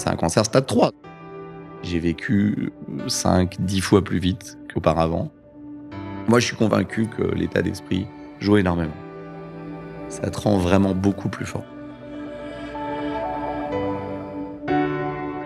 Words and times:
C'est 0.00 0.08
un 0.08 0.16
cancer 0.16 0.46
stade 0.46 0.64
3. 0.64 0.92
J'ai 1.82 1.98
vécu 1.98 2.72
5, 3.06 3.56
10 3.60 3.80
fois 3.82 4.02
plus 4.02 4.18
vite 4.18 4.56
qu'auparavant. 4.72 5.30
Moi, 6.26 6.40
je 6.40 6.46
suis 6.46 6.56
convaincu 6.56 7.06
que 7.06 7.22
l'état 7.34 7.60
d'esprit 7.60 8.06
joue 8.38 8.56
énormément. 8.56 8.96
Ça 10.08 10.30
te 10.30 10.40
rend 10.40 10.56
vraiment 10.56 10.94
beaucoup 10.94 11.28
plus 11.28 11.44
fort. 11.44 11.66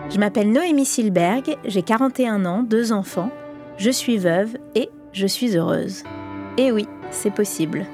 Je 0.08 0.20
m'appelle 0.20 0.52
Noémie 0.52 0.86
Silberg, 0.86 1.56
j'ai 1.64 1.82
41 1.82 2.44
ans, 2.44 2.62
deux 2.62 2.92
enfants, 2.92 3.32
je 3.76 3.90
suis 3.90 4.18
veuve 4.18 4.56
et 4.76 4.88
je 5.12 5.26
suis 5.26 5.56
heureuse. 5.56 6.04
Et 6.58 6.70
oui, 6.70 6.86
c'est 7.10 7.34
possible. 7.34 7.86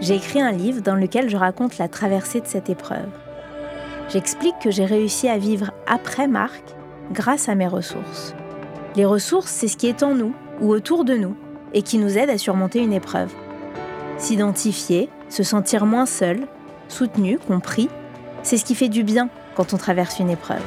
J'ai 0.00 0.14
écrit 0.14 0.40
un 0.40 0.52
livre 0.52 0.80
dans 0.80 0.94
lequel 0.94 1.28
je 1.28 1.36
raconte 1.36 1.76
la 1.78 1.88
traversée 1.88 2.40
de 2.40 2.46
cette 2.46 2.70
épreuve. 2.70 3.10
J'explique 4.08 4.58
que 4.62 4.70
j'ai 4.70 4.84
réussi 4.84 5.28
à 5.28 5.36
vivre 5.36 5.72
après 5.86 6.28
Marc 6.28 6.62
grâce 7.12 7.48
à 7.48 7.56
mes 7.56 7.66
ressources. 7.66 8.34
Les 8.94 9.04
ressources, 9.04 9.50
c'est 9.50 9.68
ce 9.68 9.76
qui 9.76 9.88
est 9.88 10.04
en 10.04 10.14
nous 10.14 10.32
ou 10.60 10.70
autour 10.70 11.04
de 11.04 11.14
nous 11.14 11.36
et 11.74 11.82
qui 11.82 11.98
nous 11.98 12.16
aide 12.16 12.30
à 12.30 12.38
surmonter 12.38 12.78
une 12.78 12.92
épreuve. 12.92 13.32
S'identifier, 14.16 15.10
se 15.28 15.42
sentir 15.42 15.86
moins 15.86 16.06
seul, 16.06 16.46
soutenu, 16.88 17.38
compris, 17.38 17.88
c'est 18.44 18.56
ce 18.56 18.64
qui 18.64 18.76
fait 18.76 18.88
du 18.88 19.02
bien 19.02 19.28
quand 19.56 19.74
on 19.74 19.76
traverse 19.76 20.20
une 20.20 20.30
épreuve. 20.30 20.62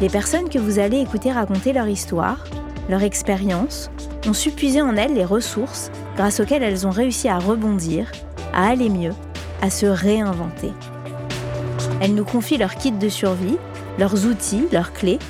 Les 0.00 0.08
personnes 0.08 0.48
que 0.48 0.58
vous 0.58 0.78
allez 0.78 0.98
écouter 0.98 1.30
raconter 1.30 1.74
leur 1.74 1.88
histoire, 1.88 2.42
leur 2.88 3.02
expérience, 3.02 3.90
ont 4.26 4.32
su 4.32 4.50
en 4.80 4.96
elles 4.96 5.14
les 5.14 5.24
ressources 5.24 5.90
grâce 6.16 6.40
auxquelles 6.40 6.62
elles 6.62 6.86
ont 6.86 6.90
réussi 6.90 7.28
à 7.28 7.38
rebondir, 7.38 8.10
à 8.54 8.68
aller 8.68 8.88
mieux, 8.88 9.14
à 9.60 9.68
se 9.70 9.86
réinventer. 9.86 10.72
Elles 12.02 12.16
nous 12.16 12.24
confient 12.24 12.58
leur 12.58 12.74
kit 12.74 12.90
de 12.90 13.08
survie, 13.08 13.58
leurs 13.96 14.26
outils, 14.26 14.66
leurs 14.72 14.92
clés, 14.92 15.20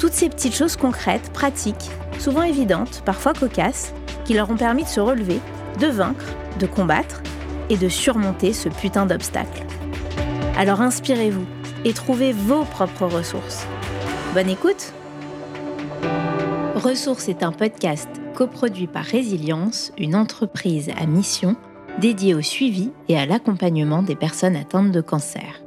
toutes 0.00 0.12
ces 0.12 0.28
petites 0.28 0.56
choses 0.56 0.74
concrètes, 0.74 1.30
pratiques, 1.32 1.88
souvent 2.18 2.42
évidentes, 2.42 3.02
parfois 3.04 3.32
cocasses, 3.32 3.94
qui 4.24 4.34
leur 4.34 4.50
ont 4.50 4.56
permis 4.56 4.82
de 4.82 4.88
se 4.88 4.98
relever, 4.98 5.38
de 5.78 5.86
vaincre, 5.86 6.24
de 6.58 6.66
combattre 6.66 7.22
et 7.70 7.76
de 7.76 7.88
surmonter 7.88 8.52
ce 8.52 8.68
putain 8.68 9.06
d'obstacle. 9.06 9.64
Alors 10.58 10.80
inspirez-vous 10.80 11.46
et 11.84 11.92
trouvez 11.92 12.32
vos 12.32 12.64
propres 12.64 13.06
ressources. 13.06 13.64
Bonne 14.34 14.50
écoute 14.50 14.92
Ressources 16.74 17.28
est 17.28 17.44
un 17.44 17.52
podcast 17.52 18.08
coproduit 18.34 18.88
par 18.88 19.04
Résilience, 19.04 19.92
une 19.96 20.16
entreprise 20.16 20.90
à 21.00 21.06
mission 21.06 21.54
dédiée 22.00 22.34
au 22.34 22.42
suivi 22.42 22.90
et 23.08 23.16
à 23.16 23.26
l'accompagnement 23.26 24.02
des 24.02 24.16
personnes 24.16 24.56
atteintes 24.56 24.90
de 24.90 25.00
cancer. 25.00 25.65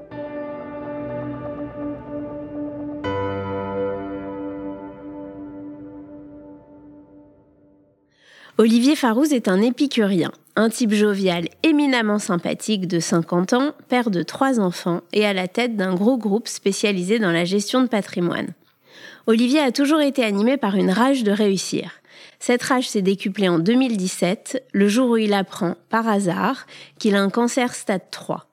Olivier 8.60 8.98
Farouz 8.98 9.32
est 9.32 9.48
un 9.48 9.62
épicurien, 9.62 10.34
un 10.58 10.68
type 10.68 10.92
jovial 10.92 11.48
éminemment 11.64 12.20
sympathique 12.20 12.90
de 12.90 13.00
50 13.00 13.54
ans, 13.54 13.72
père 13.88 14.10
de 14.10 14.22
trois 14.22 14.60
enfants 14.60 15.00
et 15.14 15.26
à 15.26 15.32
la 15.32 15.48
tête 15.48 15.78
d'un 15.78 15.96
gros 15.96 16.18
groupe 16.18 16.50
spécialisé 16.50 17.20
dans 17.20 17.32
la 17.32 17.46
gestion 17.46 17.82
de 17.82 17.88
patrimoine. 17.88 18.50
Olivier 19.28 19.62
a 19.62 19.72
toujours 19.72 20.02
été 20.02 20.26
animé 20.26 20.58
par 20.58 20.76
une 20.76 20.92
rage 20.92 21.24
de 21.24 21.32
réussir. 21.32 22.02
Cette 22.42 22.62
rage 22.64 22.90
s'est 22.90 23.02
décuplée 23.02 23.48
en 23.48 23.60
2017, 23.60 24.62
le 24.74 24.90
jour 24.90 25.12
où 25.12 25.16
il 25.16 25.34
apprend, 25.34 25.76
par 25.90 26.10
hasard, 26.10 26.68
qu'il 26.98 27.16
a 27.16 27.22
un 27.22 27.30
cancer 27.30 27.74
stade 27.74 28.12
3. 28.12 28.46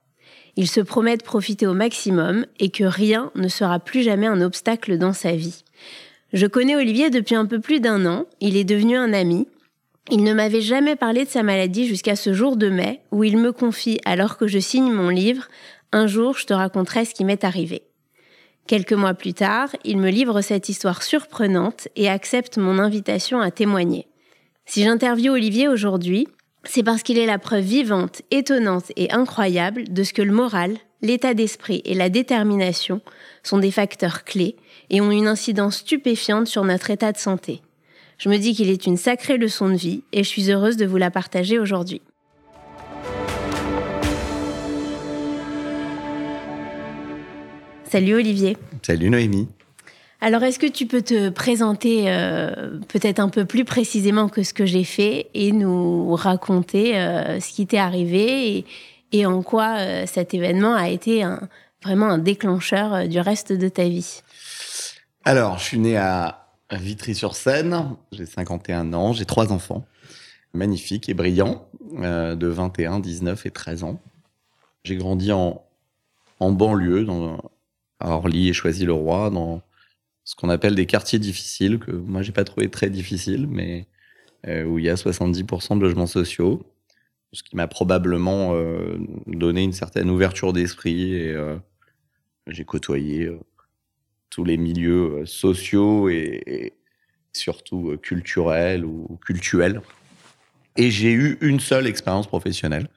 Il 0.55 0.69
se 0.69 0.81
promet 0.81 1.17
de 1.17 1.25
profiter 1.25 1.67
au 1.67 1.75
maximum 1.75 2.47
et 2.61 2.71
que 2.71 2.85
rien 2.85 3.33
ne 3.35 3.49
sera 3.49 3.81
plus 3.81 4.03
jamais 4.03 4.29
un 4.29 4.41
obstacle 4.41 4.99
dans 4.99 5.13
sa 5.13 5.33
vie. 5.33 5.65
Je 6.33 6.47
connais 6.47 6.77
Olivier 6.77 7.11
depuis 7.11 7.35
un 7.35 7.47
peu 7.47 7.59
plus 7.59 7.81
d'un 7.81 8.07
an, 8.07 8.27
il 8.41 8.57
est 8.57 8.63
devenu 8.63 8.97
un 8.97 9.13
ami, 9.13 9.49
il 10.11 10.23
ne 10.23 10.35
m'avait 10.35 10.61
jamais 10.61 10.97
parlé 10.97 11.25
de 11.25 11.31
sa 11.31 11.43
maladie 11.43 11.87
jusqu'à 11.87 12.17
ce 12.17 12.33
jour 12.33 12.57
de 12.57 12.69
mai 12.69 13.01
où 13.11 13.25
il 13.25 13.37
me 13.39 13.53
confie, 13.53 14.01
alors 14.05 14.37
que 14.37 14.47
je 14.47 14.59
signe 14.59 14.93
mon 14.93 15.09
livre, 15.09 15.49
Un 15.93 16.07
jour 16.07 16.37
je 16.37 16.47
te 16.47 16.53
raconterai 16.53 17.05
ce 17.05 17.15
qui 17.15 17.25
m'est 17.25 17.45
arrivé. 17.45 17.83
Quelques 18.67 18.93
mois 18.93 19.15
plus 19.15 19.35
tard, 19.35 19.69
il 19.85 19.99
me 19.99 20.11
livre 20.11 20.41
cette 20.41 20.69
histoire 20.69 21.03
surprenante 21.05 21.87
et 21.95 22.09
accepte 22.09 22.59
mon 22.59 22.81
invitation 22.81 23.41
à 23.41 23.53
témoigner. 23.53 24.09
Si 24.67 24.83
j'interviewe 24.83 25.35
Olivier 25.35 25.69
aujourd'hui, 25.69 26.27
c'est 26.65 26.83
parce 26.83 27.05
qu'il 27.05 27.19
est 27.19 27.27
la 27.27 27.39
preuve 27.39 27.65
vivante, 27.65 28.23
étonnante 28.33 28.91
et 28.97 29.13
incroyable 29.13 29.85
de 29.93 30.03
ce 30.03 30.13
que 30.13 30.23
le 30.23 30.33
moral, 30.33 30.77
l'état 31.03 31.35
d'esprit 31.35 31.83
et 31.85 31.95
la 31.95 32.09
détermination 32.09 33.01
sont 33.45 33.59
des 33.59 33.71
facteurs 33.71 34.25
clés 34.25 34.57
et 34.91 35.01
ont 35.01 35.13
une 35.13 35.29
incidence 35.29 35.79
stupéfiante 35.79 36.49
sur 36.49 36.65
notre 36.65 36.91
état 36.91 37.13
de 37.13 37.19
santé. 37.19 37.63
Je 38.19 38.31
me 38.31 38.39
dis 38.39 38.55
qu'il 38.55 38.71
est 38.71 38.87
une 38.87 38.97
sacrée 38.97 39.37
leçon 39.37 39.69
de 39.69 39.75
vie 39.75 40.03
et 40.13 40.25
je 40.25 40.29
suis 40.29 40.51
heureuse 40.51 40.79
de 40.79 40.87
vous 40.87 40.97
la 40.97 41.11
partager 41.11 41.59
aujourd'hui. 41.59 42.01
Salut 47.85 48.15
Olivier. 48.15 48.57
Salut 48.83 49.11
Noémie. 49.11 49.49
Alors, 50.23 50.43
est-ce 50.43 50.59
que 50.59 50.67
tu 50.67 50.87
peux 50.87 51.03
te 51.03 51.29
présenter 51.29 52.05
euh, 52.07 52.79
peut-être 52.89 53.21
un 53.21 53.29
peu 53.29 53.45
plus 53.45 53.67
précisément 53.67 54.29
que 54.29 54.43
ce 54.43 54.55
que 54.55 54.65
j'ai 54.65 54.85
fait 54.85 55.29
et 55.35 55.53
nous 55.53 56.15
raconter 56.15 56.99
euh, 56.99 57.39
ce 57.39 57.53
qui 57.53 57.67
t'est 57.67 57.79
arrivé 57.79 58.65
et, 59.13 59.27
en 59.27 59.43
quoi 59.43 59.77
euh, 59.77 60.05
cet 60.07 60.33
événement 60.33 60.75
a 60.75 60.89
été 60.89 61.23
vraiment 61.83 62.07
un 62.07 62.19
déclencheur 62.19 63.07
du 63.09 63.21
reste 63.21 63.53
de 63.53 63.69
ta 63.69 63.85
vie? 63.85 64.23
Alors, 65.25 65.59
je 65.59 65.65
suis 65.65 65.79
né 65.79 65.97
à 65.97 66.46
Vitry-sur-Seine. 66.73 67.97
J'ai 68.13 68.27
51 68.27 68.93
ans, 68.93 69.13
j'ai 69.13 69.25
trois 69.25 69.53
enfants, 69.53 69.87
magnifiques 70.53 71.09
et 71.09 71.15
brillants, 71.15 71.69
euh, 71.99 72.35
de 72.35 72.47
21, 72.47 73.01
19 73.01 73.47
et 73.47 73.51
13 73.51 73.85
ans. 73.85 74.01
J'ai 74.85 74.97
grandi 74.97 75.33
en, 75.33 75.65
en 76.41 76.53
banlieue, 76.53 77.05
dans, 77.05 77.39
à 78.01 78.11
Orly 78.11 78.49
et 78.49 78.53
Choisy-le-Roi, 78.53 79.31
dans 79.31 79.63
ce 80.25 80.35
qu'on 80.35 80.49
appelle 80.49 80.75
des 80.75 80.87
quartiers 80.87 81.19
difficiles, 81.19 81.79
que 81.79 81.93
moi 81.93 82.23
j'ai 82.23 82.33
pas 82.33 82.45
trouvé 82.45 82.69
très 82.69 82.91
difficiles, 82.91 83.47
mais 83.47 83.87
euh, 84.47 84.65
où 84.65 84.79
il 84.79 84.85
y 84.85 84.91
a 84.91 84.95
70% 84.95 85.79
de 85.79 85.83
logements 85.83 86.07
sociaux, 86.07 86.65
ce 87.33 87.43
qui 87.43 87.57
m'a 87.57 87.69
probablement 87.69 88.55
euh, 88.55 88.99
donné 89.27 89.63
une 89.63 89.73
certaine 89.73 90.11
ouverture 90.11 90.53
d'esprit 90.53 91.15
et 91.15 91.33
euh, 91.33 91.57
j'ai 92.47 92.65
côtoyé 92.65 93.27
euh, 93.27 93.39
tous 94.31 94.45
les 94.45 94.57
milieux 94.57 95.21
euh, 95.21 95.27
sociaux 95.27 96.09
et, 96.09 96.73
surtout 97.33 97.91
euh, 97.91 97.97
culturels 97.99 98.85
ou 98.85 99.19
cultuels. 99.25 99.83
Et 100.77 100.91
j'ai 100.91 101.13
eu 101.13 101.39
une 101.41 101.61
seule 101.61 101.87
expérience 101.87 102.27
professionnelle, 102.27 102.89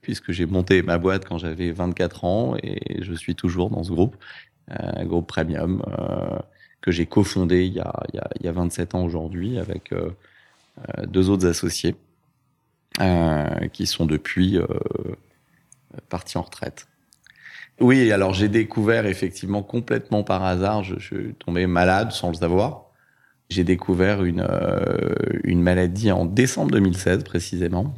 puisque 0.00 0.32
j'ai 0.32 0.46
monté 0.46 0.82
ma 0.82 0.98
boîte 0.98 1.26
quand 1.26 1.38
j'avais 1.38 1.70
24 1.70 2.24
ans 2.24 2.56
et 2.62 3.02
je 3.02 3.14
suis 3.14 3.34
toujours 3.34 3.70
dans 3.70 3.84
ce 3.84 3.92
groupe, 3.92 4.16
euh, 4.70 4.74
un 4.78 5.04
groupe 5.04 5.26
premium, 5.26 5.82
euh, 5.98 6.38
que 6.80 6.90
j'ai 6.90 7.06
cofondé 7.06 7.64
il 7.66 7.74
y 7.74 7.80
a, 7.80 7.92
il, 8.12 8.16
y 8.16 8.18
a, 8.18 8.28
il 8.40 8.46
y 8.46 8.48
a 8.48 8.52
27 8.52 8.94
ans 8.94 9.04
aujourd'hui 9.04 9.58
avec 9.58 9.92
euh, 10.78 11.06
deux 11.06 11.28
autres 11.28 11.46
associés 11.46 11.94
euh, 13.00 13.68
qui 13.68 13.86
sont 13.86 14.06
depuis 14.06 14.58
euh, 14.58 14.66
partis 16.08 16.38
en 16.38 16.42
retraite. 16.42 16.88
Oui, 17.82 18.12
alors 18.12 18.32
j'ai 18.32 18.48
découvert 18.48 19.06
effectivement 19.06 19.64
complètement 19.64 20.22
par 20.22 20.44
hasard, 20.44 20.84
je, 20.84 21.00
suis 21.00 21.34
tombé 21.34 21.66
malade 21.66 22.12
sans 22.12 22.28
le 22.28 22.34
savoir. 22.34 22.92
J'ai 23.50 23.64
découvert 23.64 24.22
une, 24.22 24.46
euh, 24.48 25.54
maladie 25.56 26.12
en 26.12 26.24
décembre 26.24 26.70
2016 26.70 27.24
précisément, 27.24 27.92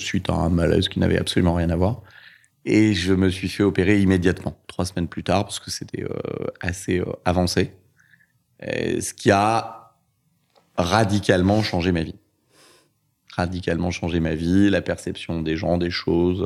suite 0.00 0.28
à 0.28 0.32
un 0.32 0.48
malaise 0.48 0.88
qui 0.88 0.98
n'avait 0.98 1.18
absolument 1.18 1.54
rien 1.54 1.70
à 1.70 1.76
voir. 1.76 2.02
Et 2.64 2.94
je 2.94 3.14
me 3.14 3.28
suis 3.28 3.48
fait 3.48 3.62
opérer 3.62 4.00
immédiatement, 4.00 4.58
trois 4.66 4.84
semaines 4.84 5.06
plus 5.06 5.22
tard, 5.22 5.44
parce 5.44 5.60
que 5.60 5.70
c'était 5.70 6.02
euh, 6.02 6.48
assez 6.60 6.98
euh, 6.98 7.04
avancé. 7.24 7.70
Ce 8.60 9.14
qui 9.14 9.30
a 9.30 9.92
radicalement 10.76 11.62
changé 11.62 11.92
ma 11.92 12.02
vie. 12.02 12.18
Radicalement 13.36 13.92
changé 13.92 14.18
ma 14.18 14.34
vie, 14.34 14.68
la 14.68 14.82
perception 14.82 15.42
des 15.42 15.56
gens, 15.56 15.78
des 15.78 15.90
choses. 15.90 16.44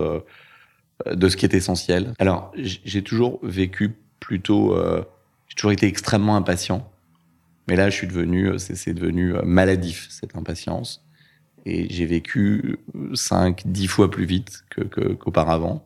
Euh, 1.06 1.14
de 1.14 1.28
ce 1.28 1.36
qui 1.36 1.46
est 1.46 1.54
essentiel. 1.54 2.14
Alors, 2.18 2.52
j'ai 2.56 3.02
toujours 3.02 3.38
vécu 3.42 3.94
plutôt, 4.18 4.74
euh, 4.76 5.02
j'ai 5.48 5.54
toujours 5.54 5.72
été 5.72 5.86
extrêmement 5.86 6.36
impatient, 6.36 6.90
mais 7.68 7.76
là, 7.76 7.90
je 7.90 7.94
suis 7.96 8.06
devenu, 8.06 8.48
euh, 8.48 8.58
c'est 8.58 8.94
devenu 8.94 9.34
euh, 9.34 9.42
maladif 9.42 10.08
cette 10.10 10.36
impatience, 10.36 11.04
et 11.66 11.86
j'ai 11.92 12.06
vécu 12.06 12.78
5, 13.14 13.62
10 13.66 13.86
fois 13.86 14.10
plus 14.10 14.24
vite 14.24 14.64
qu'auparavant. 15.18 15.78
Que, 15.78 15.84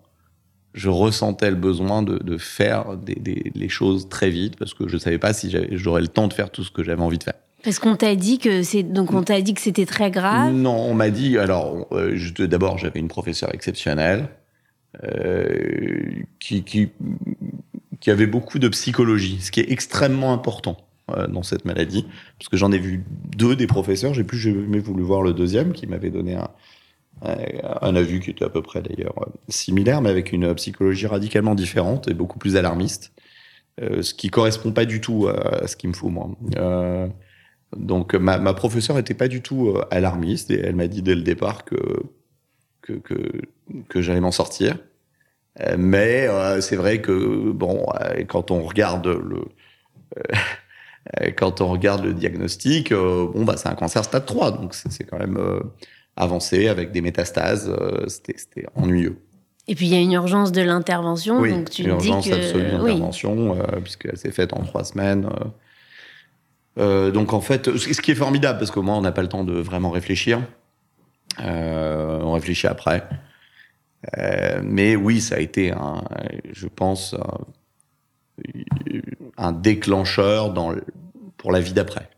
je 0.75 0.89
ressentais 0.89 1.51
le 1.51 1.57
besoin 1.57 2.03
de, 2.03 2.19
de 2.19 2.37
faire 2.37 2.97
des, 2.97 3.15
des, 3.15 3.53
les 3.55 3.69
choses 3.69 4.09
très 4.09 4.29
vite 4.29 4.57
parce 4.57 4.75
que 4.75 4.89
je 4.89 4.99
savais 4.99 5.19
pas 5.19 5.33
si 5.33 5.55
j'aurais 5.71 6.01
le 6.01 6.09
temps 6.09 6.27
de 6.27 6.33
faire 6.33 6.51
tout 6.51 6.65
ce 6.65 6.73
que 6.73 6.83
j'avais 6.83 7.03
envie 7.03 7.19
de 7.19 7.23
faire. 7.23 7.35
Parce 7.63 7.79
qu'on 7.79 7.95
t'a 7.95 8.17
dit 8.17 8.39
que 8.39 8.63
c'est 8.65 8.83
donc 8.83 9.13
on 9.13 9.23
t'a 9.23 9.41
dit 9.41 9.55
que 9.55 9.61
c'était 9.61 9.87
très 9.87 10.11
grave. 10.11 10.53
Non, 10.53 10.77
on 10.77 10.95
m'a 10.95 11.11
dit 11.11 11.39
alors 11.39 11.87
euh, 11.93 12.19
d'abord 12.41 12.79
j'avais 12.79 12.99
une 12.99 13.09
professeure 13.09 13.55
exceptionnelle 13.55 14.29
euh, 15.03 16.23
qui, 16.39 16.63
qui 16.63 16.91
qu'il 18.01 18.11
y 18.11 18.13
avait 18.13 18.27
beaucoup 18.27 18.59
de 18.59 18.69
psychologie, 18.69 19.41
ce 19.41 19.51
qui 19.51 19.61
est 19.61 19.71
extrêmement 19.71 20.33
important 20.33 20.77
euh, 21.11 21.27
dans 21.27 21.43
cette 21.43 21.65
maladie, 21.65 22.05
parce 22.39 22.49
que 22.51 22.57
j'en 22.57 22.71
ai 22.71 22.79
vu 22.79 23.05
deux 23.37 23.57
des 23.57 23.67
professeurs, 23.67 24.13
j'ai 24.13 24.25
plus 24.25 24.39
jamais 24.39 24.79
voulu 24.79 25.03
voir 25.03 25.23
le 25.23 25.33
deuxième 25.33 25.73
qui 25.73 25.87
m'avait 25.87 26.11
donné 26.11 26.35
un, 26.35 26.49
un 27.23 27.97
avis 27.97 28.21
qui 28.21 28.31
était 28.31 28.45
à 28.45 28.49
peu 28.49 28.63
près 28.63 28.83
d'ailleurs 28.83 29.15
similaire, 29.49 30.03
mais 30.03 30.11
avec 30.11 30.33
une 30.33 30.55
psychologie 30.55 31.07
radicalement 31.07 31.55
différente 31.55 32.09
et 32.09 32.15
beaucoup 32.15 32.39
plus 32.39 32.57
alarmiste, 32.57 33.13
euh, 33.81 34.03
ce 34.03 34.15
qui 34.15 34.29
correspond 34.29 34.73
pas 34.73 34.85
du 34.85 35.01
tout 35.01 35.29
à 35.29 35.67
ce 35.67 35.77
qu'il 35.77 35.91
me 35.91 35.95
faut 35.95 36.11
moi. 36.11 36.29
Euh, 36.57 37.09
donc 37.77 38.15
ma, 38.15 38.39
ma 38.39 38.55
professeure 38.55 38.99
était 38.99 39.15
pas 39.15 39.29
du 39.29 39.43
tout 39.43 39.71
euh, 39.71 39.85
alarmiste 39.91 40.51
et 40.51 40.61
elle 40.61 40.77
m'a 40.77 40.87
dit 40.87 41.03
dès 41.03 41.15
le 41.15 41.23
départ 41.23 41.65
que 41.65 41.77
que, 42.85 42.93
que, 42.93 43.15
que 43.89 44.03
j'allais 44.03 44.21
m'en 44.21 44.31
sortir. 44.31 44.77
Euh, 45.61 45.77
mais 45.79 46.27
euh, 46.29 46.61
c'est 46.61 46.77
vrai 46.77 47.01
que 47.01 47.51
bon, 47.53 47.87
euh, 48.01 48.25
quand 48.29 48.51
on 48.51 48.63
regarde 48.63 49.07
le 49.07 49.45
euh, 51.21 51.31
quand 51.37 51.61
on 51.61 51.69
regarde 51.69 52.05
le 52.05 52.13
diagnostic, 52.13 52.93
bon 52.93 53.45
bah 53.45 53.57
c'est 53.57 53.69
un 53.69 53.75
cancer 53.75 54.05
stade 54.05 54.27
3, 54.27 54.53
donc 54.53 54.75
c'est 54.75 55.05
quand 55.05 55.19
même 55.19 55.39
avancé 56.17 56.69
avec 56.69 56.93
des 56.93 57.01
métastases. 57.01 57.75
C'était 58.09 58.35
c'était 58.37 58.67
ennuyeux. 58.75 59.19
Et 59.67 59.75
puis 59.75 59.87
il 59.87 59.93
y 59.93 59.97
a 59.97 60.01
une 60.01 60.13
urgence 60.13 60.53
de 60.53 60.61
l'intervention, 60.61 61.41
Oui, 61.41 61.51
donc 61.51 61.71
tu 61.71 61.83
te 61.83 61.89
dis 61.89 61.89
urgence 61.89 62.29
que 62.29 62.35
absolue 62.35 62.65
oui. 62.81 62.93
d'intervention, 62.93 63.59
euh, 63.59 63.81
puisqu'elle 63.81 64.19
s'est 64.19 64.31
faite 64.31 64.53
en 64.53 64.63
trois 64.63 64.85
semaines. 64.85 65.29
donc 66.77 67.33
en 67.33 67.41
fait, 67.41 67.77
ce 67.77 67.93
ce 67.95 68.03
qui 68.03 68.11
est 68.11 68.17
formidable, 68.17 68.59
parce 68.59 68.71
qu'au 68.71 68.83
moins 68.83 68.99
on 68.99 69.03
n'a 69.03 69.13
pas 69.13 69.23
le 69.23 69.29
temps 69.29 69.45
de 69.45 69.55
vraiment 69.55 69.91
réfléchir. 69.91 70.41
Euh, 71.41 72.21
on 72.23 72.33
réfléchit 72.33 72.67
après. 72.67 73.05
Euh, 74.19 74.61
mais 74.63 74.97
oui, 74.97 75.21
ça 75.21 75.37
a 75.37 75.39
été, 75.39 75.73
un, 75.73 76.03
je 76.53 76.67
pense, 76.67 77.15
un, 77.15 77.41
un 79.39 79.53
déclencheur 79.53 80.53
dans 80.53 80.71
le- 80.71 80.85
pour 81.37 81.53
la 81.53 81.61
vie 81.61 81.73
d'après. 81.73 82.09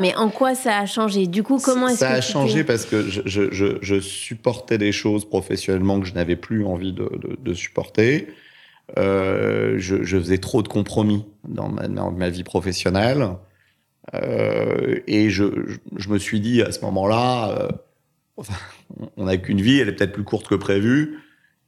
Mais 0.00 0.14
en 0.16 0.30
quoi 0.30 0.54
ça 0.54 0.78
a 0.78 0.86
changé? 0.86 1.26
Du 1.28 1.42
coup, 1.44 1.58
comment 1.62 1.86
est-ce 1.88 1.98
ça 1.98 2.08
que 2.08 2.18
a 2.18 2.20
tu 2.20 2.32
changé 2.32 2.64
parce 2.64 2.86
que 2.86 3.02
je, 3.08 3.22
je, 3.24 3.52
je, 3.52 3.78
je 3.80 4.00
supportais 4.00 4.78
des 4.78 4.90
choses 4.90 5.24
professionnellement 5.28 6.00
que 6.00 6.06
je 6.06 6.14
n'avais 6.14 6.34
plus 6.34 6.64
envie 6.64 6.92
de, 6.92 7.04
de, 7.04 7.36
de 7.40 7.54
supporter. 7.54 8.26
Euh, 8.98 9.76
je, 9.78 10.02
je 10.02 10.18
faisais 10.18 10.38
trop 10.38 10.62
de 10.62 10.68
compromis 10.68 11.24
dans 11.46 11.68
ma, 11.68 11.86
dans 11.86 12.10
ma 12.10 12.30
vie 12.30 12.42
professionnelle. 12.42 13.28
Euh, 14.14 14.98
et 15.06 15.30
je, 15.30 15.44
me 16.08 16.18
suis 16.18 16.40
dit 16.40 16.62
à 16.62 16.72
ce 16.72 16.80
moment-là, 16.80 17.68
enfin, 18.36 18.54
on 19.16 19.24
n'a 19.24 19.36
qu'une 19.36 19.60
vie, 19.60 19.78
elle 19.78 19.88
est 19.88 19.92
peut-être 19.92 20.12
plus 20.12 20.24
courte 20.24 20.48
que 20.48 20.54
prévu. 20.54 21.18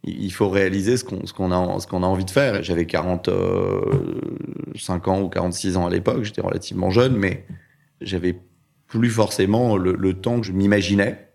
Il 0.05 0.33
faut 0.33 0.51
réaliser 0.51 0.99
ce 0.99 1.05
qu'on 1.05 1.51
a, 1.51 1.81
ce 1.81 1.89
a 1.89 1.95
envie 1.95 2.27
de 2.27 2.31
faire. 2.31 2.63
J'avais 2.63 2.87
45 2.87 5.09
ans 5.09 5.23
ou 5.23 5.31
46 5.31 5.79
ans 5.79 5.87
à 5.87 5.91
l'époque, 5.91 6.25
j'étais 6.25 6.43
relativement 6.43 6.91
jeune, 6.91 7.17
mais 7.17 7.47
j'avais 8.03 8.39
plus 8.87 9.11
forcément 9.11 9.77
le, 9.77 9.95
le 9.95 10.15
temps 10.15 10.41
que 10.41 10.47
je 10.47 10.53
m'imaginais. 10.53 11.29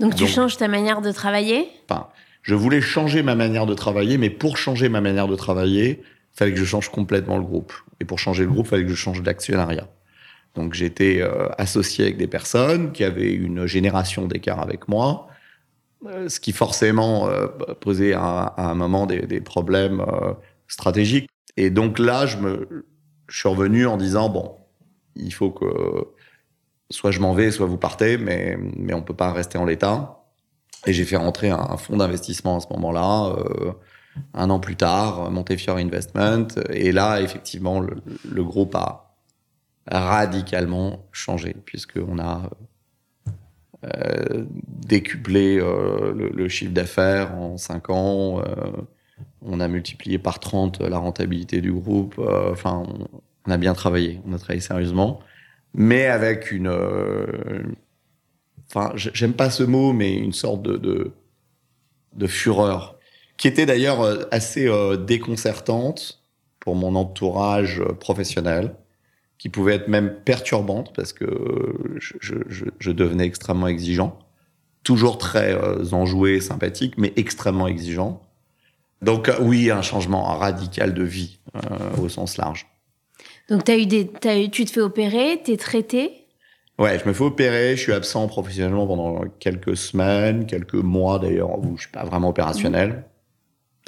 Donc 0.00 0.14
tu 0.14 0.26
changes 0.26 0.56
ta 0.56 0.68
manière 0.68 1.00
de 1.00 1.12
travailler? 1.12 1.68
Enfin, 1.88 2.08
je 2.42 2.54
voulais 2.54 2.80
changer 2.80 3.22
ma 3.22 3.34
manière 3.34 3.66
de 3.66 3.74
travailler, 3.74 4.18
mais 4.18 4.30
pour 4.30 4.56
changer 4.56 4.88
ma 4.88 5.00
manière 5.00 5.28
de 5.28 5.36
travailler, 5.36 6.02
il 6.02 6.38
fallait 6.38 6.52
que 6.52 6.58
je 6.58 6.64
change 6.64 6.88
complètement 6.88 7.36
le 7.36 7.44
groupe. 7.44 7.72
Et 8.00 8.04
pour 8.04 8.18
changer 8.18 8.44
le 8.44 8.50
groupe, 8.50 8.66
il 8.66 8.70
fallait 8.70 8.84
que 8.84 8.90
je 8.90 8.94
change 8.94 9.22
d'actionnariat. 9.22 9.88
Donc 10.58 10.74
j'étais 10.74 11.20
euh, 11.22 11.48
associé 11.56 12.06
avec 12.06 12.16
des 12.16 12.26
personnes 12.26 12.90
qui 12.90 13.04
avaient 13.04 13.32
une 13.32 13.66
génération 13.66 14.26
d'écart 14.26 14.60
avec 14.60 14.88
moi, 14.88 15.28
euh, 16.04 16.28
ce 16.28 16.40
qui 16.40 16.50
forcément 16.50 17.28
euh, 17.28 17.46
posait 17.80 18.12
à, 18.12 18.54
un 18.56 18.74
moment 18.74 19.06
des, 19.06 19.40
problèmes 19.40 20.04
stratégiques. 20.66 21.30
Et 21.56 21.70
donc 21.70 22.00
là, 22.00 22.26
je 22.26 22.36
suis 23.28 23.48
revenu 23.48 23.86
en 23.86 23.96
disant 23.96 24.28
bon, 24.28 24.56
il 25.14 25.32
faut 25.32 25.52
que 25.52 26.08
soit 26.90 27.12
je 27.12 27.20
m'en 27.20 27.34
vais, 27.34 27.52
soit 27.52 27.66
vous 27.66 27.78
partez, 27.78 28.18
mais 28.18 28.58
on 28.92 29.02
peut 29.02 29.14
pas 29.14 29.32
rester 29.32 29.58
en 29.58 29.64
l'état. 29.64 30.24
Et 30.86 30.92
j'ai 30.92 31.04
fait 31.04 31.16
rentrer 31.16 31.50
un, 31.50 31.58
un 31.70 31.76
fonds 31.76 31.98
d'investissement 31.98 32.56
à 32.56 32.60
ce 32.60 32.66
moment-là, 32.70 33.36
un 34.34 34.50
an 34.50 34.58
plus 34.58 34.76
tard, 34.76 35.30
Montefiore 35.30 35.76
Investment. 35.76 36.48
Et 36.70 36.90
là, 36.90 37.20
effectivement, 37.20 37.78
le 37.78 38.42
groupe 38.42 38.74
a 38.74 39.07
radicalement 39.90 41.06
changé, 41.12 41.54
puisqu'on 41.64 42.18
a 42.18 42.50
euh, 43.84 44.44
décuplé 44.66 45.60
euh, 45.60 46.12
le, 46.12 46.48
chiffre 46.48 46.72
d'affaires 46.72 47.34
en 47.36 47.56
5 47.56 47.90
ans. 47.90 48.40
euh, 48.40 48.72
on 49.40 49.60
a 49.60 49.68
multiplié 49.68 50.18
par 50.18 50.40
30 50.40 50.80
la 50.80 50.98
rentabilité 50.98 51.60
du 51.60 51.72
groupe. 51.72 52.18
Enfin, 52.18 52.82
on, 53.46 53.50
a 53.50 53.56
bien 53.56 53.74
travaillé, 53.74 54.20
on 54.26 54.32
a 54.32 54.38
travaillé 54.38 54.60
sérieusement, 54.60 55.20
mais 55.74 56.06
avec 56.06 56.50
une... 56.50 56.68
enfin, 58.68 58.92
j'aime 58.96 59.32
pas 59.32 59.50
ce 59.50 59.62
mot, 59.62 59.92
mais 59.92 60.16
une 60.16 60.32
sorte 60.32 60.62
de, 60.62 61.12
de, 62.14 62.26
fureur, 62.26 62.98
qui 63.36 63.46
était 63.46 63.66
d'ailleurs 63.66 64.26
assez 64.32 64.68
déconcertante 65.06 66.22
pour 66.58 66.74
mon 66.74 66.96
entourage 66.96 67.82
professionnel, 68.00 68.74
qui 69.38 69.48
pouvait 69.48 69.76
être 69.76 69.88
même 69.88 70.14
perturbante 70.24 70.92
parce 70.94 71.12
que 71.12 71.26
je, 71.98 72.14
je, 72.20 72.34
je, 72.48 72.64
je 72.78 72.90
devenais 72.90 73.24
extrêmement 73.24 73.68
exigeant, 73.68 74.18
toujours 74.82 75.18
très 75.18 75.54
euh, 75.54 75.84
enjoué, 75.92 76.40
sympathique, 76.40 76.94
mais 76.98 77.12
extrêmement 77.16 77.68
exigeant. 77.68 78.22
Donc 79.00 79.28
euh, 79.28 79.36
oui, 79.40 79.70
un 79.70 79.82
changement 79.82 80.24
radical 80.24 80.92
de 80.92 81.04
vie 81.04 81.38
euh, 81.56 82.02
au 82.02 82.08
sens 82.08 82.36
large. 82.36 82.66
Donc 83.48 83.64
t'as 83.64 83.78
eu 83.78 83.86
des, 83.86 84.08
t'as 84.08 84.38
eu, 84.38 84.50
tu 84.50 84.64
te 84.64 84.72
fais 84.72 84.80
opérer, 84.80 85.40
t'es 85.42 85.56
traité? 85.56 86.26
Ouais, 86.78 86.98
je 86.98 87.08
me 87.08 87.12
fais 87.12 87.24
opérer, 87.24 87.76
je 87.76 87.82
suis 87.82 87.92
absent 87.92 88.28
professionnellement 88.28 88.86
pendant 88.86 89.24
quelques 89.40 89.76
semaines, 89.76 90.46
quelques 90.46 90.74
mois 90.74 91.18
d'ailleurs, 91.18 91.58
où 91.58 91.76
je 91.76 91.82
suis 91.82 91.90
pas 91.90 92.04
vraiment 92.04 92.28
opérationnel. 92.28 93.04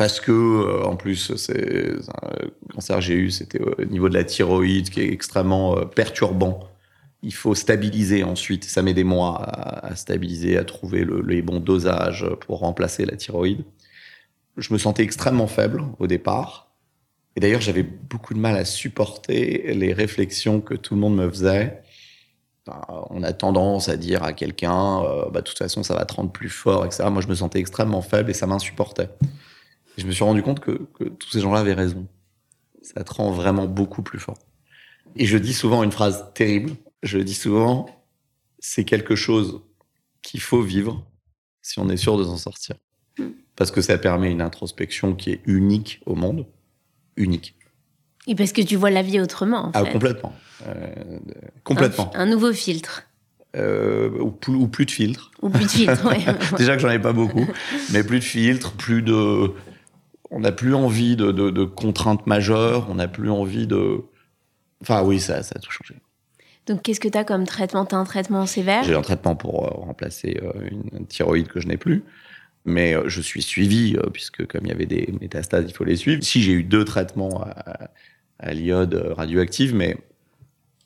Parce 0.00 0.18
que, 0.18 0.32
euh, 0.32 0.84
en 0.86 0.96
plus, 0.96 1.36
c'est 1.36 1.92
un 2.22 2.72
cancer 2.74 2.96
que 2.96 3.02
j'ai 3.02 3.16
eu, 3.16 3.30
c'était 3.30 3.60
au 3.60 3.84
niveau 3.84 4.08
de 4.08 4.14
la 4.14 4.24
thyroïde, 4.24 4.88
qui 4.88 5.02
est 5.02 5.12
extrêmement 5.12 5.76
euh, 5.76 5.84
perturbant. 5.84 6.60
Il 7.22 7.34
faut 7.34 7.54
stabiliser 7.54 8.24
ensuite. 8.24 8.64
Ça 8.64 8.80
met 8.80 8.94
des 8.94 9.04
mois 9.04 9.42
à, 9.42 9.94
stabiliser, 9.96 10.56
à 10.56 10.64
trouver 10.64 11.04
le- 11.04 11.20
les 11.20 11.42
bons 11.42 11.60
dosages 11.60 12.26
pour 12.40 12.60
remplacer 12.60 13.04
la 13.04 13.14
thyroïde. 13.14 13.62
Je 14.56 14.72
me 14.72 14.78
sentais 14.78 15.02
extrêmement 15.02 15.46
faible 15.46 15.84
au 15.98 16.06
départ. 16.06 16.70
Et 17.36 17.40
d'ailleurs, 17.40 17.60
j'avais 17.60 17.82
beaucoup 17.82 18.32
de 18.32 18.38
mal 18.38 18.56
à 18.56 18.64
supporter 18.64 19.74
les 19.74 19.92
réflexions 19.92 20.62
que 20.62 20.72
tout 20.72 20.94
le 20.94 21.00
monde 21.02 21.16
me 21.16 21.28
faisait. 21.28 21.82
On 23.10 23.22
a 23.22 23.34
tendance 23.34 23.90
à 23.90 23.98
dire 23.98 24.22
à 24.22 24.32
quelqu'un, 24.32 25.02
euh, 25.04 25.28
bah, 25.28 25.42
de 25.42 25.46
toute 25.46 25.58
façon, 25.58 25.82
ça 25.82 25.94
va 25.94 26.06
te 26.06 26.14
rendre 26.14 26.32
plus 26.32 26.48
fort, 26.48 26.86
etc. 26.86 27.04
Moi, 27.10 27.20
je 27.20 27.28
me 27.28 27.34
sentais 27.34 27.58
extrêmement 27.58 28.00
faible 28.00 28.30
et 28.30 28.34
ça 28.34 28.46
m'insupportait. 28.46 29.10
Et 29.96 30.00
je 30.02 30.06
me 30.06 30.12
suis 30.12 30.24
rendu 30.24 30.42
compte 30.42 30.60
que, 30.60 30.72
que 30.98 31.04
tous 31.04 31.30
ces 31.30 31.40
gens-là 31.40 31.60
avaient 31.60 31.74
raison. 31.74 32.06
Ça 32.82 33.04
te 33.04 33.12
rend 33.12 33.30
vraiment 33.30 33.66
beaucoup 33.66 34.02
plus 34.02 34.18
fort. 34.18 34.38
Et 35.16 35.26
je 35.26 35.36
dis 35.36 35.52
souvent 35.54 35.82
une 35.82 35.92
phrase 35.92 36.26
terrible. 36.34 36.72
Je 37.02 37.18
dis 37.18 37.34
souvent, 37.34 37.86
c'est 38.58 38.84
quelque 38.84 39.16
chose 39.16 39.60
qu'il 40.22 40.40
faut 40.40 40.62
vivre 40.62 41.04
si 41.62 41.78
on 41.78 41.88
est 41.88 41.96
sûr 41.96 42.16
de 42.16 42.24
s'en 42.24 42.36
sortir. 42.36 42.76
Parce 43.56 43.70
que 43.70 43.82
ça 43.82 43.98
permet 43.98 44.30
une 44.30 44.40
introspection 44.40 45.14
qui 45.14 45.30
est 45.30 45.40
unique 45.46 46.00
au 46.06 46.14
monde. 46.14 46.46
Unique. 47.16 47.54
Et 48.26 48.34
parce 48.34 48.52
que 48.52 48.62
tu 48.62 48.76
vois 48.76 48.90
la 48.90 49.02
vie 49.02 49.20
autrement, 49.20 49.66
en 49.66 49.70
Ah, 49.74 49.84
fait. 49.84 49.92
complètement. 49.92 50.32
Euh, 50.66 51.18
complètement. 51.64 52.10
Un, 52.14 52.20
un 52.20 52.26
nouveau 52.26 52.52
filtre. 52.52 53.02
Euh, 53.56 54.10
ou, 54.20 54.30
plus, 54.30 54.54
ou 54.54 54.68
plus 54.68 54.86
de 54.86 54.90
filtres. 54.90 55.32
Ou 55.42 55.50
plus 55.50 55.64
de 55.64 55.68
filtre, 55.70 56.06
ouais. 56.08 56.24
Déjà 56.56 56.76
que 56.76 56.82
j'en 56.82 56.90
ai 56.90 56.98
pas 57.00 57.12
beaucoup, 57.12 57.46
mais 57.92 58.04
plus 58.04 58.20
de 58.20 58.24
filtres, 58.24 58.72
plus 58.72 59.02
de. 59.02 59.52
On 60.30 60.40
n'a 60.40 60.52
plus 60.52 60.74
envie 60.74 61.16
de, 61.16 61.32
de, 61.32 61.50
de 61.50 61.64
contraintes 61.64 62.26
majeures, 62.26 62.86
on 62.88 62.94
n'a 62.94 63.08
plus 63.08 63.30
envie 63.30 63.66
de. 63.66 64.02
Enfin, 64.82 65.02
oui, 65.02 65.20
ça, 65.20 65.42
ça 65.42 65.54
a 65.56 65.58
tout 65.58 65.70
changé. 65.70 65.94
Donc 66.66 66.82
qu'est-ce 66.82 67.00
que 67.00 67.08
t'as 67.08 67.24
comme 67.24 67.46
traitement? 67.46 67.84
T'as 67.84 67.96
un 67.96 68.04
traitement 68.04 68.46
sévère? 68.46 68.84
J'ai 68.84 68.94
un 68.94 69.02
traitement 69.02 69.34
pour 69.34 69.64
euh, 69.64 69.70
remplacer 69.86 70.40
euh, 70.42 70.52
une 70.70 71.06
thyroïde 71.06 71.48
que 71.48 71.60
je 71.60 71.66
n'ai 71.66 71.76
plus. 71.76 72.04
Mais 72.64 72.94
euh, 72.94 73.08
je 73.08 73.20
suis 73.20 73.42
suivi, 73.42 73.96
puisque 74.12 74.46
comme 74.46 74.66
il 74.66 74.68
y 74.68 74.72
avait 74.72 74.86
des 74.86 75.12
métastases, 75.20 75.64
il 75.66 75.74
faut 75.74 75.84
les 75.84 75.96
suivre. 75.96 76.22
Si 76.22 76.42
j'ai 76.42 76.52
eu 76.52 76.62
deux 76.62 76.84
traitements 76.84 77.42
à, 77.42 77.90
à 78.38 78.54
l'iode 78.54 78.94
radioactive, 79.16 79.74
mais 79.74 79.96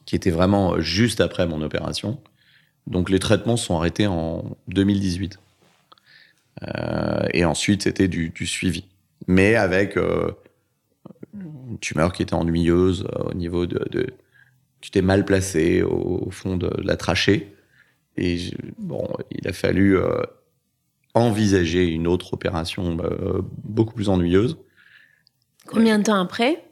qui 0.06 0.16
étaient 0.16 0.30
vraiment 0.30 0.80
juste 0.80 1.20
après 1.20 1.46
mon 1.46 1.62
opération. 1.62 2.18
Donc 2.86 3.10
les 3.10 3.18
traitements 3.18 3.56
sont 3.56 3.76
arrêtés 3.76 4.06
en 4.06 4.44
2018. 4.68 5.38
Euh, 6.62 7.26
et 7.32 7.44
ensuite, 7.44 7.82
c'était 7.82 8.08
du, 8.08 8.30
du 8.30 8.46
suivi. 8.46 8.84
Mais 9.26 9.54
avec 9.56 9.96
euh, 9.96 10.30
une 11.34 11.78
tumeur 11.80 12.12
qui 12.12 12.22
était 12.22 12.34
ennuyeuse 12.34 13.06
euh, 13.14 13.30
au 13.30 13.34
niveau 13.34 13.66
de... 13.66 13.80
de 13.90 14.06
tu 14.80 14.90
t'es 14.90 15.00
mal 15.02 15.24
placé 15.24 15.82
au, 15.82 16.24
au 16.26 16.30
fond 16.30 16.56
de 16.58 16.70
la 16.82 16.96
trachée. 16.96 17.54
Et 18.16 18.36
je- 18.36 18.54
bon, 18.78 19.08
il 19.30 19.48
a 19.48 19.52
fallu 19.54 19.96
euh, 19.96 20.22
envisager 21.14 21.86
une 21.86 22.06
autre 22.06 22.34
opération 22.34 22.98
euh, 23.02 23.40
beaucoup 23.62 23.94
plus 23.94 24.08
ennuyeuse. 24.10 24.58
Combien 25.66 25.98
de 25.98 26.04
temps 26.04 26.20
après? 26.20 26.62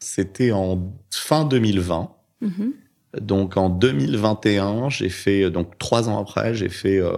C'était 0.00 0.50
en 0.52 0.92
fin 1.10 1.44
2020. 1.44 2.10
Mhm. 2.40 2.72
Donc 3.20 3.56
en 3.56 3.70
2021, 3.70 4.88
j'ai 4.90 5.08
fait 5.08 5.48
donc 5.50 5.78
trois 5.78 6.08
ans 6.08 6.20
après, 6.20 6.52
j'ai 6.54 6.68
fait 6.68 6.98
euh, 6.98 7.12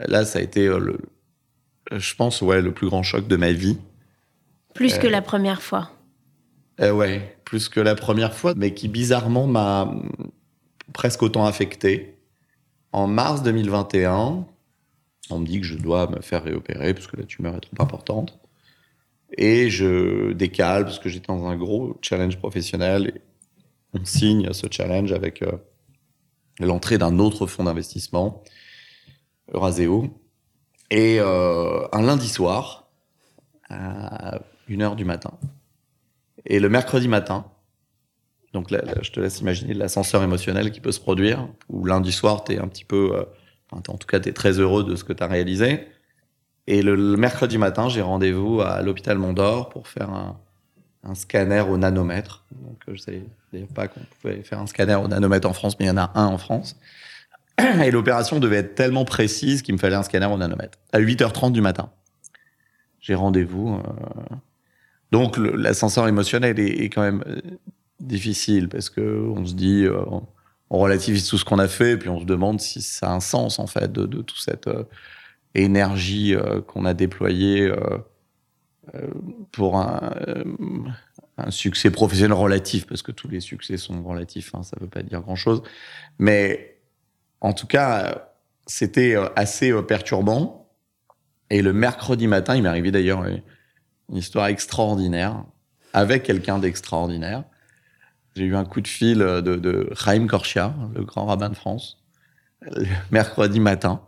là 0.00 0.24
ça 0.24 0.40
a 0.40 0.42
été 0.42 0.66
le, 0.66 0.98
je 1.92 2.14
pense 2.14 2.42
ouais 2.42 2.60
le 2.60 2.72
plus 2.72 2.88
grand 2.88 3.02
choc 3.02 3.26
de 3.26 3.36
ma 3.36 3.52
vie. 3.52 3.78
Plus 4.74 4.98
que 4.98 5.06
la 5.06 5.22
première 5.22 5.62
fois. 5.62 5.90
Euh, 6.80 6.92
ouais, 6.92 7.36
plus 7.44 7.68
que 7.68 7.80
la 7.80 7.94
première 7.94 8.32
fois, 8.32 8.54
mais 8.56 8.74
qui 8.74 8.88
bizarrement 8.88 9.46
m'a 9.46 9.92
presque 10.92 11.22
autant 11.22 11.46
affecté. 11.46 12.14
En 12.92 13.06
mars 13.06 13.42
2021, 13.42 14.46
on 15.30 15.38
me 15.38 15.46
dit 15.46 15.60
que 15.60 15.66
je 15.66 15.76
dois 15.76 16.08
me 16.08 16.20
faire 16.20 16.44
réopérer 16.44 16.94
parce 16.94 17.06
que 17.06 17.16
la 17.16 17.24
tumeur 17.24 17.56
est 17.56 17.60
trop 17.60 17.82
importante. 17.82 18.38
Et 19.36 19.68
je 19.68 20.32
décale 20.32 20.84
parce 20.84 20.98
que 20.98 21.08
j'étais 21.08 21.26
dans 21.26 21.46
un 21.46 21.56
gros 21.56 21.98
challenge 22.00 22.38
professionnel. 22.38 23.12
Et 23.14 23.20
on 23.92 24.04
signe 24.04 24.52
ce 24.52 24.66
challenge 24.70 25.12
avec 25.12 25.42
euh, 25.42 25.52
l'entrée 26.60 26.98
d'un 26.98 27.18
autre 27.18 27.46
fonds 27.46 27.64
d'investissement, 27.64 28.42
Euraseo. 29.52 30.08
Et 30.90 31.18
euh, 31.20 31.86
un 31.92 32.02
lundi 32.02 32.28
soir, 32.28 32.88
à 33.68 34.40
1h 34.68 34.96
du 34.96 35.04
matin. 35.04 35.32
Et 36.46 36.60
le 36.60 36.68
mercredi 36.68 37.08
matin, 37.08 37.44
donc 38.54 38.70
là, 38.70 38.80
je 39.02 39.10
te 39.10 39.20
laisse 39.20 39.40
imaginer 39.40 39.74
l'ascenseur 39.74 40.22
émotionnel 40.22 40.70
qui 40.70 40.80
peut 40.80 40.92
se 40.92 41.00
produire, 41.00 41.46
où 41.68 41.84
lundi 41.84 42.12
soir, 42.12 42.44
tu 42.44 42.52
es 42.52 42.58
un 42.58 42.68
petit 42.68 42.84
peu, 42.84 43.14
euh, 43.14 43.24
en 43.72 43.80
tout 43.80 44.06
cas, 44.06 44.20
tu 44.20 44.30
es 44.30 44.32
très 44.32 44.58
heureux 44.58 44.84
de 44.84 44.96
ce 44.96 45.04
que 45.04 45.12
tu 45.12 45.22
as 45.22 45.26
réalisé. 45.26 45.86
Et 46.66 46.82
le, 46.82 46.96
mercredi 47.16 47.58
matin, 47.58 47.88
j'ai 47.88 48.02
rendez-vous 48.02 48.60
à 48.60 48.82
l'hôpital 48.82 49.18
Mondor 49.18 49.68
pour 49.68 49.88
faire 49.88 50.10
un, 50.10 50.36
scanner 51.14 51.60
au 51.60 51.78
nanomètre. 51.78 52.44
Donc, 52.50 52.78
euh, 52.88 52.94
je 52.94 53.00
savais 53.00 53.22
d'ailleurs 53.52 53.68
pas 53.68 53.88
qu'on 53.88 54.00
pouvait 54.20 54.42
faire 54.42 54.58
un 54.58 54.66
scanner 54.66 54.96
au 54.96 55.08
nanomètre 55.08 55.48
en 55.48 55.54
France, 55.54 55.78
mais 55.78 55.86
il 55.86 55.88
y 55.88 55.90
en 55.90 55.96
a 55.96 56.10
un 56.14 56.26
en 56.26 56.36
France. 56.36 56.78
Et 57.84 57.90
l'opération 57.90 58.38
devait 58.38 58.58
être 58.58 58.74
tellement 58.74 59.04
précise 59.04 59.62
qu'il 59.62 59.74
me 59.74 59.78
fallait 59.78 59.96
un 59.96 60.02
scanner 60.02 60.26
au 60.26 60.36
nanomètre. 60.36 60.78
À 60.92 61.00
8h30 61.00 61.52
du 61.52 61.60
matin. 61.60 61.90
J'ai 63.00 63.14
rendez-vous. 63.14 63.76
euh, 63.76 64.36
Donc, 65.12 65.36
l'ascenseur 65.36 66.06
émotionnel 66.08 66.58
est, 66.58 66.84
quand 66.90 67.02
même 67.02 67.24
euh, 67.26 67.40
difficile 68.00 68.68
parce 68.68 68.90
que 68.90 69.00
on 69.00 69.44
se 69.44 69.54
dit, 69.54 69.84
euh, 69.84 70.02
on, 70.70 70.78
relativise 70.78 71.26
tout 71.26 71.38
ce 71.38 71.44
qu'on 71.44 71.58
a 71.58 71.68
fait, 71.68 71.96
puis 71.96 72.08
on 72.08 72.20
se 72.20 72.26
demande 72.26 72.60
si 72.60 72.82
ça 72.82 73.10
a 73.10 73.14
un 73.14 73.20
sens 73.20 73.58
en 73.58 73.66
fait 73.66 73.90
de, 73.90 74.04
de 74.04 74.20
toute 74.20 74.38
cette 74.38 74.68
énergie 75.54 76.36
qu'on 76.66 76.84
a 76.84 76.92
déployée 76.92 77.72
pour 79.50 79.80
un, 79.80 80.12
succès 81.48 81.90
professionnel 81.90 82.34
relatif, 82.34 82.86
parce 82.86 83.00
que 83.00 83.12
tous 83.12 83.28
les 83.28 83.40
succès 83.40 83.78
sont 83.78 84.02
relatifs, 84.02 84.54
hein, 84.54 84.62
ça 84.62 84.76
veut 84.78 84.88
pas 84.88 85.02
dire 85.02 85.22
grand 85.22 85.36
chose, 85.36 85.62
mais 86.18 86.77
en 87.40 87.52
tout 87.52 87.66
cas, 87.66 88.04
euh, 88.04 88.14
c'était 88.66 89.16
euh, 89.16 89.28
assez 89.36 89.70
euh, 89.70 89.82
perturbant. 89.82 90.68
Et 91.50 91.62
le 91.62 91.72
mercredi 91.72 92.26
matin, 92.26 92.56
il 92.56 92.62
m'est 92.62 92.68
arrivé 92.68 92.90
d'ailleurs 92.90 93.24
une, 93.24 93.42
histoire 94.10 94.46
extraordinaire 94.46 95.44
avec 95.92 96.22
quelqu'un 96.22 96.58
d'extraordinaire. 96.58 97.44
J'ai 98.36 98.44
eu 98.44 98.56
un 98.56 98.64
coup 98.64 98.80
de 98.80 98.88
fil 98.88 99.18
de, 99.18 99.40
de 99.40 99.90
Chaim 99.94 100.26
Korchia, 100.26 100.74
le 100.94 101.04
grand 101.04 101.26
rabbin 101.26 101.48
de 101.50 101.54
France, 101.54 102.02
le 102.62 102.86
mercredi 103.10 103.60
matin. 103.60 104.00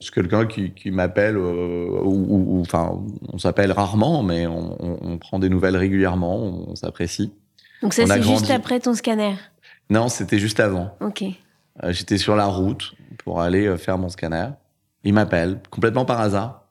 C'est 0.00 0.12
quelqu'un 0.12 0.46
qui, 0.46 0.72
qui 0.74 0.92
m'appelle, 0.92 1.36
euh, 1.36 2.00
ou, 2.04 2.60
enfin, 2.60 3.00
on 3.32 3.38
s'appelle 3.38 3.72
rarement, 3.72 4.22
mais 4.22 4.46
on, 4.46 4.76
on- 4.80 4.98
on 5.00 5.18
prend 5.18 5.40
des 5.40 5.48
nouvelles 5.48 5.76
régulièrement, 5.76 6.36
on, 6.36 6.76
s'apprécie. 6.76 7.32
Donc 7.82 7.94
ça, 7.94 8.06
c'est 8.06 8.22
juste 8.22 8.50
après 8.50 8.78
ton 8.78 8.94
scanner? 8.94 9.34
Non, 9.90 10.08
c'était 10.08 10.38
juste 10.38 10.60
avant. 10.60 10.96
Ok. 11.00 11.24
Euh, 11.82 11.92
J'étais 11.92 12.18
sur 12.18 12.36
la 12.36 12.46
route 12.46 12.94
pour 13.18 13.40
aller 13.40 13.66
euh, 13.66 13.76
faire 13.76 13.98
mon 13.98 14.08
scanner. 14.08 14.50
Il 15.04 15.14
m'appelle, 15.14 15.60
complètement 15.70 16.04
par 16.04 16.20
hasard. 16.20 16.68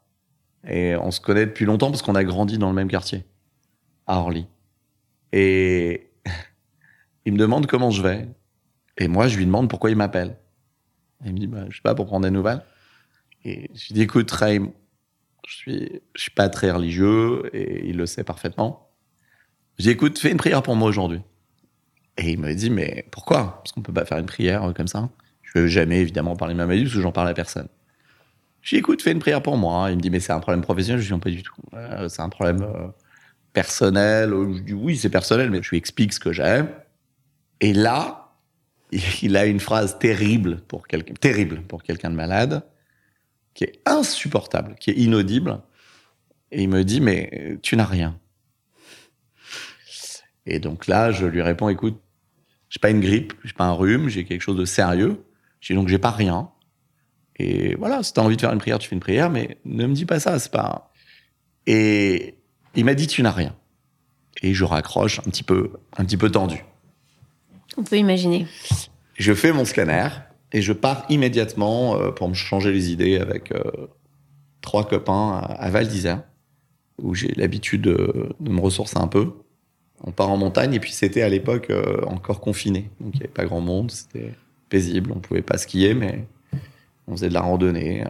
Et 0.68 0.96
on 0.96 1.12
se 1.12 1.22
connaît 1.22 1.46
depuis 1.46 1.66
longtemps 1.66 1.90
parce 1.90 2.02
qu'on 2.02 2.16
a 2.16 2.24
grandi 2.24 2.58
dans 2.58 2.70
le 2.70 2.76
même 2.76 2.90
quartier, 2.90 3.26
à 4.06 4.20
Orly. 4.20 4.48
Et 5.32 6.10
il 7.26 7.34
me 7.34 7.38
demande 7.38 7.68
comment 7.68 7.90
je 7.90 8.02
vais. 8.02 8.28
Et 8.98 9.08
moi, 9.08 9.28
je 9.28 9.38
lui 9.38 9.46
demande 9.46 9.70
pourquoi 9.70 9.92
il 9.92 9.96
m'appelle. 9.96 10.38
Il 11.26 11.34
me 11.34 11.40
dit, 11.40 11.48
bah, 11.48 11.66
je 11.70 11.76
sais 11.78 11.82
pas, 11.82 11.96
pour 11.96 12.06
prendre 12.06 12.26
des 12.26 12.32
nouvelles. 12.32 12.62
Et 13.46 13.70
je 13.74 13.88
lui 13.88 13.94
dis, 13.94 14.02
écoute, 14.02 14.30
Raim, 14.32 14.72
je 15.48 15.56
suis, 15.56 16.02
je 16.16 16.22
suis 16.22 16.32
pas 16.32 16.50
très 16.50 16.72
religieux 16.72 17.50
et 17.54 17.88
il 17.88 17.98
le 17.98 18.06
sait 18.06 18.24
parfaitement. 18.24 18.90
Je 19.78 19.84
dis, 19.84 19.90
écoute, 19.92 20.20
fais 20.20 20.32
une 20.32 20.38
prière 20.38 20.64
pour 20.64 20.76
moi 20.76 20.90
aujourd'hui. 20.90 21.22
Et 22.18 22.32
il 22.32 22.40
me 22.40 22.54
dit, 22.54 22.70
mais 22.70 23.06
pourquoi? 23.12 23.62
Parce 23.64 23.72
qu'on 23.72 23.82
peut 23.82 23.94
pas 23.94 24.06
faire 24.06 24.18
une 24.18 24.26
prière 24.26 24.64
euh, 24.64 24.74
comme 24.74 24.88
ça. 24.88 25.10
Je 25.44 25.60
veux 25.60 25.68
jamais, 25.68 26.00
évidemment, 26.00 26.36
parler 26.36 26.54
de 26.54 26.58
ma 26.58 26.66
maladie 26.66 26.84
parce 26.84 26.96
que 26.96 27.02
j'en 27.02 27.12
parle 27.12 27.30
à 27.30 27.34
personne. 27.34 27.68
Je 28.62 28.76
dis, 28.76 28.80
écoute, 28.80 29.02
fais 29.02 29.12
une 29.12 29.20
prière 29.20 29.42
pour 29.42 29.58
moi. 29.58 29.92
Il 29.92 29.98
me 29.98 30.02
dit, 30.02 30.10
mais 30.10 30.20
c'est 30.20 30.34
un 30.34 30.40
problème 30.40 30.62
professionnel? 30.62 31.00
Je 31.00 31.08
dis, 31.08 31.14
non, 31.14 31.20
pas 31.20 31.30
du 31.30 31.44
tout. 31.44 31.54
Euh, 31.74 32.10
c'est 32.10 32.22
un 32.22 32.30
problème 32.30 32.64
euh, 32.64 32.88
personnel. 33.54 34.32
Je 34.32 34.60
dis, 34.60 34.74
oui, 34.74 34.98
c'est 34.98 35.10
personnel, 35.10 35.52
mais 35.52 35.62
je 35.62 35.70
lui 35.70 35.78
explique 35.78 36.12
ce 36.12 36.20
que 36.20 36.32
j'ai. 36.32 36.64
Et 37.62 37.74
là, 37.74 38.34
il 39.22 39.38
a 39.38 39.46
une 39.46 39.60
phrase 39.60 40.00
terrible 40.00 40.62
pour 40.68 40.88
quelqu'un, 40.88 41.14
terrible 41.14 41.62
pour 41.62 41.84
quelqu'un 41.84 42.10
de 42.10 42.16
malade, 42.16 42.64
qui 43.54 43.64
est 43.64 43.80
insupportable, 43.86 44.76
qui 44.80 44.90
est 44.90 44.96
inaudible. 44.96 45.60
Et 46.52 46.64
il 46.64 46.70
me 46.70 46.84
dit, 46.84 47.00
mais 47.00 47.60
tu 47.62 47.76
n'as 47.76 47.86
rien. 47.86 48.20
Et 50.48 50.60
donc 50.60 50.88
là, 50.88 51.12
je 51.12 51.26
lui 51.26 51.42
réponds, 51.42 51.70
écoute, 51.70 52.00
j'ai 52.70 52.80
pas 52.80 52.90
une 52.90 53.00
grippe, 53.00 53.34
j'ai 53.44 53.54
pas 53.54 53.66
un 53.66 53.74
rhume, 53.74 54.10
j'ai 54.10 54.26
quelque 54.26 54.42
chose 54.42 54.58
de 54.58 54.66
sérieux. 54.66 55.24
J'ai 55.62 55.74
donc 55.74 55.88
j'ai 55.88 55.98
pas 55.98 56.12
rien. 56.12 56.50
Et 57.38 57.76
voilà, 57.76 58.04
si 58.04 58.14
t'as 58.14 58.22
envie 58.22 58.36
de 58.36 58.42
faire 58.42 58.52
une 58.52 58.60
prière, 58.60 58.80
tu 58.80 58.90
fais 58.90 58.96
une 58.96 59.02
prière, 59.02 59.30
mais 59.30 59.58
ne 59.66 59.86
me 59.86 59.94
dis 59.94 60.06
pas 60.06 60.20
ça, 60.20 60.40
c'est 60.40 60.52
pas. 60.52 60.92
Et 61.66 62.36
il 62.76 62.86
m'a 62.86 62.94
dit 62.94 63.08
tu 63.08 63.22
n'as 63.22 63.32
rien. 63.32 63.56
Et 64.42 64.54
je 64.54 64.64
raccroche 64.64 65.20
un 65.20 65.30
petit 65.30 65.44
peu, 65.44 65.72
un 65.98 66.06
petit 66.06 66.18
peu 66.18 66.30
tendu. 66.30 66.64
On 67.78 67.84
peut 67.84 67.98
imaginer. 67.98 68.48
Je 69.16 69.34
fais 69.34 69.52
mon 69.52 69.66
scanner 69.66 70.10
et 70.52 70.62
je 70.62 70.74
pars 70.74 71.06
immédiatement 71.10 71.96
euh, 71.96 72.12
pour 72.12 72.30
me 72.30 72.34
changer 72.34 72.72
les 72.72 72.92
idées 72.92 73.18
avec 73.18 73.52
euh, 73.52 73.64
trois 74.62 74.88
copains 74.88 75.40
à, 75.40 75.40
à 75.40 75.70
Val 75.70 75.88
d'Isère, 75.88 76.24
où 77.02 77.14
j'ai 77.16 77.34
l'habitude 77.36 77.82
de, 77.82 78.36
de 78.40 78.52
me 78.52 78.60
ressourcer 78.60 78.98
un 78.98 79.08
peu. 79.08 79.34
On 80.04 80.12
part 80.12 80.30
en 80.30 80.38
montagne 80.38 80.74
et 80.74 80.80
puis 80.80 80.92
c'était 80.92 81.24
à 81.24 81.30
l'époque 81.30 81.70
euh, 81.70 82.02
encore 82.06 82.40
confiné, 82.40 82.90
donc 83.00 83.16
il 83.16 83.18
n'y 83.18 83.24
avait 83.24 83.34
pas 83.34 83.46
grand 83.46 83.62
monde, 83.62 83.92
c'était 83.92 84.34
paisible, 84.70 85.12
on 85.16 85.20
pouvait 85.20 85.42
pas 85.42 85.58
skier, 85.58 85.94
mais 85.94 86.26
on 87.08 87.14
faisait 87.14 87.30
de 87.30 87.34
la 87.34 87.42
randonnée. 87.42 88.04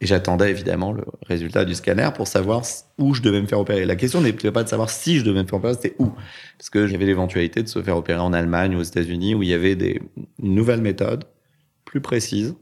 Et 0.00 0.06
j'attendais 0.06 0.50
évidemment 0.50 0.92
le 0.92 1.04
résultat 1.26 1.64
du 1.64 1.74
scanner 1.74 2.10
pour 2.14 2.28
savoir 2.28 2.62
où 2.98 3.14
je 3.14 3.22
devais 3.22 3.40
me 3.40 3.46
faire 3.46 3.58
opérer. 3.58 3.86
La 3.86 3.96
question 3.96 4.20
n'était 4.20 4.52
pas 4.52 4.62
de 4.62 4.68
savoir 4.68 4.90
si 4.90 5.18
je 5.18 5.24
devais 5.24 5.42
me 5.42 5.48
faire 5.48 5.58
opérer, 5.58 5.74
c'était 5.74 5.96
où. 5.98 6.12
Parce 6.58 6.68
qu'il 6.70 6.90
y 6.90 6.94
avait 6.94 7.06
l'éventualité 7.06 7.62
de 7.62 7.68
se 7.68 7.82
faire 7.82 7.96
opérer 7.96 8.20
en 8.20 8.32
Allemagne 8.32 8.76
ou 8.76 8.80
aux 8.80 8.84
États-Unis 8.84 9.34
où 9.34 9.42
il 9.42 9.48
y 9.48 9.54
avait 9.54 9.74
des, 9.74 10.02
une 10.42 10.54
nouvelle 10.54 10.82
méthode 10.82 11.24
plus 11.86 12.02
précise 12.02 12.54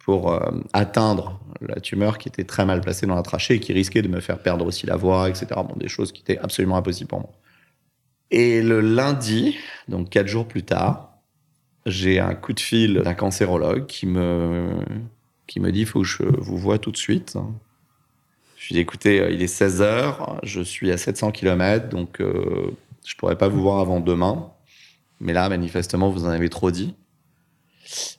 pour 0.00 0.32
euh, 0.32 0.40
atteindre 0.72 1.40
la 1.60 1.78
tumeur 1.78 2.18
qui 2.18 2.28
était 2.28 2.42
très 2.42 2.64
mal 2.64 2.80
placée 2.80 3.06
dans 3.06 3.14
la 3.14 3.22
trachée 3.22 3.54
et 3.54 3.60
qui 3.60 3.72
risquait 3.72 4.02
de 4.02 4.08
me 4.08 4.20
faire 4.20 4.40
perdre 4.40 4.66
aussi 4.66 4.86
la 4.86 4.96
voix, 4.96 5.28
etc. 5.28 5.46
Bon, 5.56 5.76
des 5.76 5.88
choses 5.88 6.10
qui 6.10 6.22
étaient 6.22 6.38
absolument 6.38 6.76
impossibles 6.76 7.08
pour 7.08 7.20
moi. 7.20 7.30
Et 8.32 8.62
le 8.62 8.80
lundi, 8.80 9.56
donc 9.86 10.10
quatre 10.10 10.26
jours 10.26 10.48
plus 10.48 10.64
tard, 10.64 11.16
j'ai 11.86 12.18
un 12.18 12.34
coup 12.34 12.52
de 12.52 12.60
fil 12.60 12.94
d'un 12.94 13.14
cancérologue 13.14 13.86
qui 13.86 14.06
me, 14.06 14.72
qui 15.46 15.60
me 15.60 15.70
dit, 15.70 15.84
faut 15.84 16.00
que 16.00 16.06
je 16.06 16.24
vous 16.24 16.56
voie 16.56 16.78
tout 16.78 16.90
de 16.90 16.96
suite. 16.96 17.36
Je 18.56 18.68
lui 18.68 18.74
dis, 18.74 18.80
écoutez, 18.80 19.20
euh, 19.20 19.30
il 19.30 19.42
est 19.42 19.46
16 19.46 19.82
heures, 19.82 20.40
je 20.42 20.60
suis 20.60 20.90
à 20.90 20.96
700 20.96 21.30
km, 21.30 21.88
donc 21.88 22.20
euh, 22.20 22.72
je 23.04 23.14
pourrais 23.16 23.38
pas 23.38 23.48
vous 23.48 23.62
voir 23.62 23.78
avant 23.78 24.00
demain. 24.00 24.50
Mais 25.20 25.32
là, 25.32 25.48
manifestement, 25.48 26.10
vous 26.10 26.24
en 26.24 26.30
avez 26.30 26.48
trop 26.48 26.72
dit. 26.72 26.96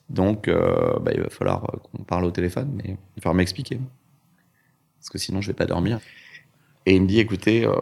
Donc, 0.09 0.47
euh, 0.47 0.99
bah, 0.99 1.11
il 1.13 1.21
va 1.21 1.29
falloir 1.29 1.63
euh, 1.63 1.77
qu'on 1.79 2.03
parle 2.03 2.25
au 2.25 2.31
téléphone, 2.31 2.71
mais 2.75 2.83
il 2.85 2.91
va 2.91 3.21
falloir 3.21 3.35
m'expliquer. 3.35 3.79
Parce 4.99 5.09
que 5.09 5.17
sinon, 5.17 5.41
je 5.41 5.47
vais 5.47 5.53
pas 5.53 5.65
dormir. 5.65 5.99
Et 6.85 6.95
il 6.95 7.01
me 7.01 7.07
dit, 7.07 7.19
écoutez, 7.19 7.65
euh, 7.65 7.73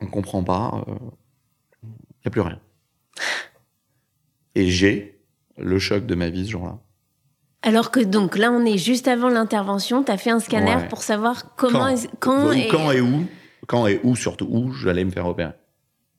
on 0.00 0.06
comprend 0.06 0.42
pas, 0.42 0.84
n'y 2.26 2.28
a 2.28 2.30
plus 2.30 2.40
rien. 2.40 2.60
Et 4.54 4.68
j'ai 4.70 5.18
le 5.58 5.78
choc 5.78 6.06
de 6.06 6.14
ma 6.14 6.28
vie 6.30 6.46
ce 6.46 6.50
jour-là. 6.52 6.78
Alors 7.62 7.90
que 7.90 8.00
donc 8.00 8.36
là, 8.36 8.52
on 8.52 8.64
est 8.64 8.78
juste 8.78 9.08
avant 9.08 9.28
l'intervention, 9.28 10.04
tu 10.04 10.12
as 10.12 10.18
fait 10.18 10.30
un 10.30 10.40
scanner 10.40 10.76
Ouais. 10.76 10.88
pour 10.88 11.02
savoir 11.02 11.54
comment, 11.56 11.94
Quand, 12.20 12.46
quand, 12.46 12.52
et... 12.52 12.68
quand 12.68 12.92
et 12.92 13.00
où 13.00 13.26
Quand 13.66 13.86
et 13.86 14.00
où, 14.04 14.14
surtout 14.14 14.46
où 14.50 14.72
j'allais 14.72 15.04
me 15.04 15.10
faire 15.10 15.26
opérer. 15.26 15.52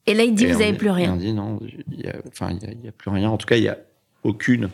et 0.06 0.14
là 0.14 0.24
il 0.24 0.34
dit 0.34 0.44
Et 0.44 0.52
vous 0.52 0.58
on 0.58 0.62
avez 0.62 0.72
dit- 0.72 0.78
plus 0.78 0.90
rien. 0.90 1.16
dit 1.16 1.32
non, 1.32 1.58
il 1.62 2.00
y 2.00 2.06
a, 2.08 2.16
enfin, 2.28 2.50
il 2.50 2.64
a, 2.68 2.72
il 2.72 2.92
plus 2.92 3.10
rien. 3.10 3.30
En 3.30 3.38
tout 3.38 3.46
cas, 3.46 3.56
il 3.56 3.62
y 3.62 3.68
a 3.68 3.78
aucune 4.24 4.68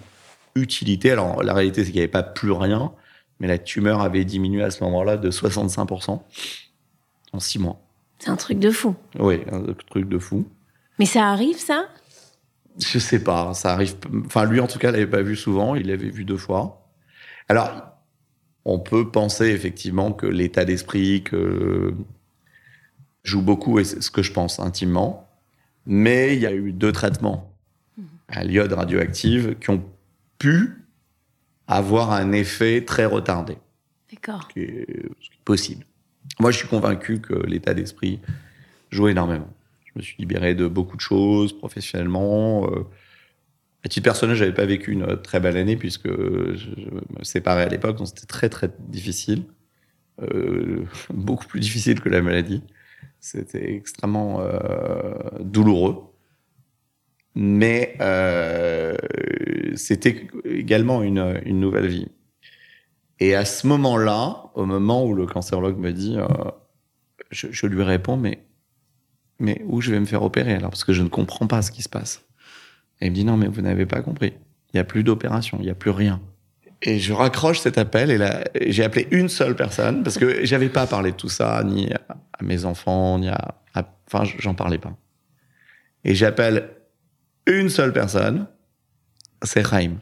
utilité. 0.57 1.11
Alors, 1.13 1.43
la 1.43 1.53
réalité, 1.55 1.83
c'est 1.85 1.87
qu'il 1.91 1.97
n'y 1.97 2.03
avait 2.05 2.09
pas 2.09 2.23
plus 2.23 2.51
rien, 2.53 2.93
mais 3.39 3.47
la 3.47 3.59
tumeur 3.59 4.01
avait 4.01 4.25
diminué 4.25 4.63
à 4.65 4.71
ce 4.71 4.83
moment-là 4.85 5.17
de 5.17 5.31
65% 5.31 6.23
en 7.33 7.41
six 7.41 7.59
mois. 7.59 7.81
C'est 8.19 8.31
un 8.31 8.37
truc 8.37 8.59
de 8.59 8.71
fou. 8.71 8.95
Oui, 9.19 9.41
un 9.53 9.63
truc 9.89 10.09
de 10.09 10.19
fou. 10.19 10.47
Mais 10.99 11.07
ça 11.07 11.29
arrive, 11.29 11.59
ça? 11.59 11.89
Je 12.79 12.99
sais 12.99 13.23
pas, 13.23 13.55
ça 13.55 13.73
arrive. 13.73 13.97
Enfin, 14.27 14.45
lui, 14.45 14.61
en 14.61 14.67
tout 14.67 14.79
cas, 14.79 14.91
l'avait 14.91 15.07
pas 15.07 15.23
vu 15.23 15.37
souvent. 15.37 15.75
Il 15.75 15.89
l'avait 15.89 16.11
vu 16.11 16.25
deux 16.25 16.37
fois. 16.37 16.89
Alors, 17.49 17.83
on 18.65 18.79
peut 18.79 19.11
penser 19.11 19.47
effectivement 19.47 20.13
que 20.13 20.27
l'état 20.27 20.65
d'esprit 20.65 21.23
que 21.23 21.95
joue 23.23 23.43
beaucoup, 23.43 23.79
et 23.79 23.85
c'est 23.85 24.03
ce 24.03 24.11
que 24.11 24.23
je 24.23 24.33
pense 24.33 24.59
intimement. 24.61 25.29
Mais 25.87 26.35
il 26.35 26.41
y 26.41 26.47
a 26.47 26.53
eu 26.55 26.73
deux 26.73 26.93
traitements 26.93 27.53
à 28.29 28.43
l'iode 28.43 28.73
radioactive 28.73 29.57
qui 29.59 29.71
ont 29.71 29.85
pu 30.39 30.85
avoir 31.67 32.13
un 32.13 32.33
effet 32.33 32.85
très 32.85 33.05
retardé. 33.05 33.59
D'accord. 34.11 34.49
Ce 34.49 34.53
qui 34.53 34.61
est 34.61 35.11
possible. 35.45 35.85
Moi, 36.41 36.51
je 36.51 36.59
suis 36.59 36.69
convaincu 36.69 37.21
que 37.21 37.35
l'état 37.35 37.75
d'esprit 37.75 38.21
joue 38.91 39.09
énormément. 39.09 39.53
Je 39.95 40.01
me 40.01 40.03
suis 40.03 40.17
libéré 40.19 40.55
de 40.55 40.67
beaucoup 40.67 40.97
de 40.97 41.01
choses 41.01 41.57
professionnellement. 41.57 42.69
Euh, 42.71 42.85
à 43.85 43.89
titre 43.89 44.05
personnel, 44.05 44.35
j'avais 44.35 44.55
pas 44.55 44.65
vécu 44.65 44.93
une 44.93 45.21
très 45.23 45.41
belle 45.41 45.57
année 45.57 45.77
puisque 45.77 46.09
je, 46.09 46.71
me 47.19 47.23
séparais 47.23 47.63
à 47.63 47.69
l'époque, 47.69 47.97
donc 47.99 48.09
c'était 48.09 48.27
très 48.27 48.49
très 48.49 48.71
difficile, 48.89 49.45
euh, 50.23 50.85
beaucoup 51.15 51.47
plus 51.47 51.61
difficile 51.61 52.01
que 52.01 52.09
la 52.09 52.23
maladie. 52.23 52.63
C'était 53.21 53.75
extrêmement 53.75 54.41
euh, 54.41 55.15
douloureux, 55.41 55.97
mais 57.35 57.97
c'était 59.77 60.29
également 60.45 61.03
une, 61.03 61.41
une, 61.45 61.61
nouvelle 61.61 61.87
vie. 61.87 62.09
Et 63.21 63.35
à 63.35 63.45
ce 63.45 63.67
moment-là, 63.67 64.51
au 64.55 64.67
moment 64.67 65.07
où 65.07 65.15
le 65.15 65.27
cancérologue 65.27 65.79
me 65.79 65.93
dit, 65.93 66.19
je, 67.31 67.67
lui 67.67 67.83
réponds, 67.83 68.17
mais, 68.17 68.39
mais 69.39 69.63
où 69.67 69.81
je 69.81 69.91
vais 69.91 70.01
me 70.01 70.07
faire 70.07 70.23
opérer 70.23 70.55
alors? 70.55 70.71
Parce 70.71 70.85
que 70.85 70.93
je 70.93 71.03
ne 71.03 71.09
comprends 71.09 71.47
pas 71.47 71.63
ce 71.63 71.71
qui 71.71 71.83
se 71.83 71.89
passe. 71.89 72.25
Et 73.01 73.07
il 73.07 73.11
me 73.11 73.15
dit, 73.15 73.25
non, 73.25 73.37
mais 73.37 73.49
vous 73.49 73.63
n'avez 73.63 73.87
pas 73.87 74.01
compris. 74.03 74.35
Il 74.73 74.77
n'y 74.77 74.81
a 74.81 74.85
plus 74.85 75.05
d'opération, 75.05 75.59
il 75.61 75.65
n'y 75.65 75.71
a 75.71 75.75
plus 75.75 75.91
rien. 75.91 76.21
Et 76.83 76.99
je 76.99 77.13
raccroche 77.13 77.61
cet 77.61 77.79
appel 77.79 78.11
et 78.11 78.19
là, 78.19 78.45
j'ai 78.67 78.85
appelé 78.85 79.09
une 79.11 79.29
seule 79.29 79.57
personne 79.57 80.03
parce 80.03 80.19
que 80.19 80.45
j'avais 80.45 80.69
pas 80.69 80.87
parlé 80.87 81.13
de 81.13 81.17
tout 81.17 81.29
ça, 81.29 81.63
ni 81.65 81.91
à, 81.93 82.43
mes 82.43 82.65
enfants, 82.65 83.19
ni 83.19 83.29
à, 83.29 83.55
enfin, 84.07 84.25
j'en 84.39 84.55
parlais 84.55 84.79
pas. 84.79 84.97
Et 86.05 86.15
j'appelle 86.15 86.71
une 87.47 87.71
seule 87.71 87.93
personne, 87.93 88.47
c'est 89.43 89.63
Raïm. 89.63 89.99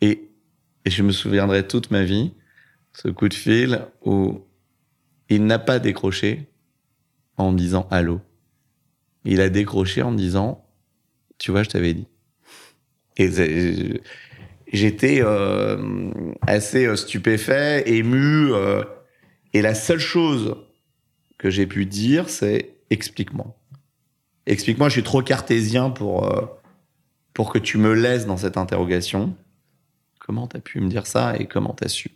Et 0.00 0.30
et 0.84 0.90
je 0.90 1.02
me 1.02 1.12
souviendrai 1.12 1.66
toute 1.66 1.90
ma 1.90 2.02
vie, 2.02 2.32
ce 2.92 3.08
coup 3.08 3.28
de 3.28 3.34
fil 3.34 3.80
où 4.04 4.46
il 5.28 5.46
n'a 5.46 5.58
pas 5.58 5.78
décroché 5.78 6.50
en 7.36 7.52
me 7.52 7.58
disant 7.58 7.86
allô. 7.90 8.20
Il 9.24 9.40
a 9.40 9.48
décroché 9.48 10.02
en 10.02 10.10
me 10.10 10.18
disant, 10.18 10.64
tu 11.38 11.50
vois, 11.50 11.62
je 11.62 11.70
t'avais 11.70 11.94
dit. 11.94 12.06
Et 13.16 13.30
j'étais 14.72 15.20
euh, 15.22 16.10
assez 16.46 16.86
euh, 16.86 16.96
stupéfait, 16.96 17.88
ému. 17.88 18.52
Euh, 18.52 18.82
et 19.52 19.62
la 19.62 19.74
seule 19.74 19.98
chose 19.98 20.56
que 21.38 21.48
j'ai 21.48 21.66
pu 21.66 21.86
dire, 21.86 22.28
c'est 22.28 22.74
explique-moi. 22.90 23.56
Explique-moi, 24.46 24.88
je 24.88 24.94
suis 24.94 25.02
trop 25.02 25.22
cartésien 25.22 25.90
pour, 25.90 26.30
pour 27.32 27.50
que 27.50 27.58
tu 27.58 27.78
me 27.78 27.94
laisses 27.94 28.26
dans 28.26 28.36
cette 28.36 28.58
interrogation. 28.58 29.34
Comment 30.18 30.46
t'as 30.46 30.60
pu 30.60 30.80
me 30.80 30.88
dire 30.88 31.06
ça 31.06 31.36
et 31.38 31.46
comment 31.46 31.72
t'as 31.72 31.88
su? 31.88 32.10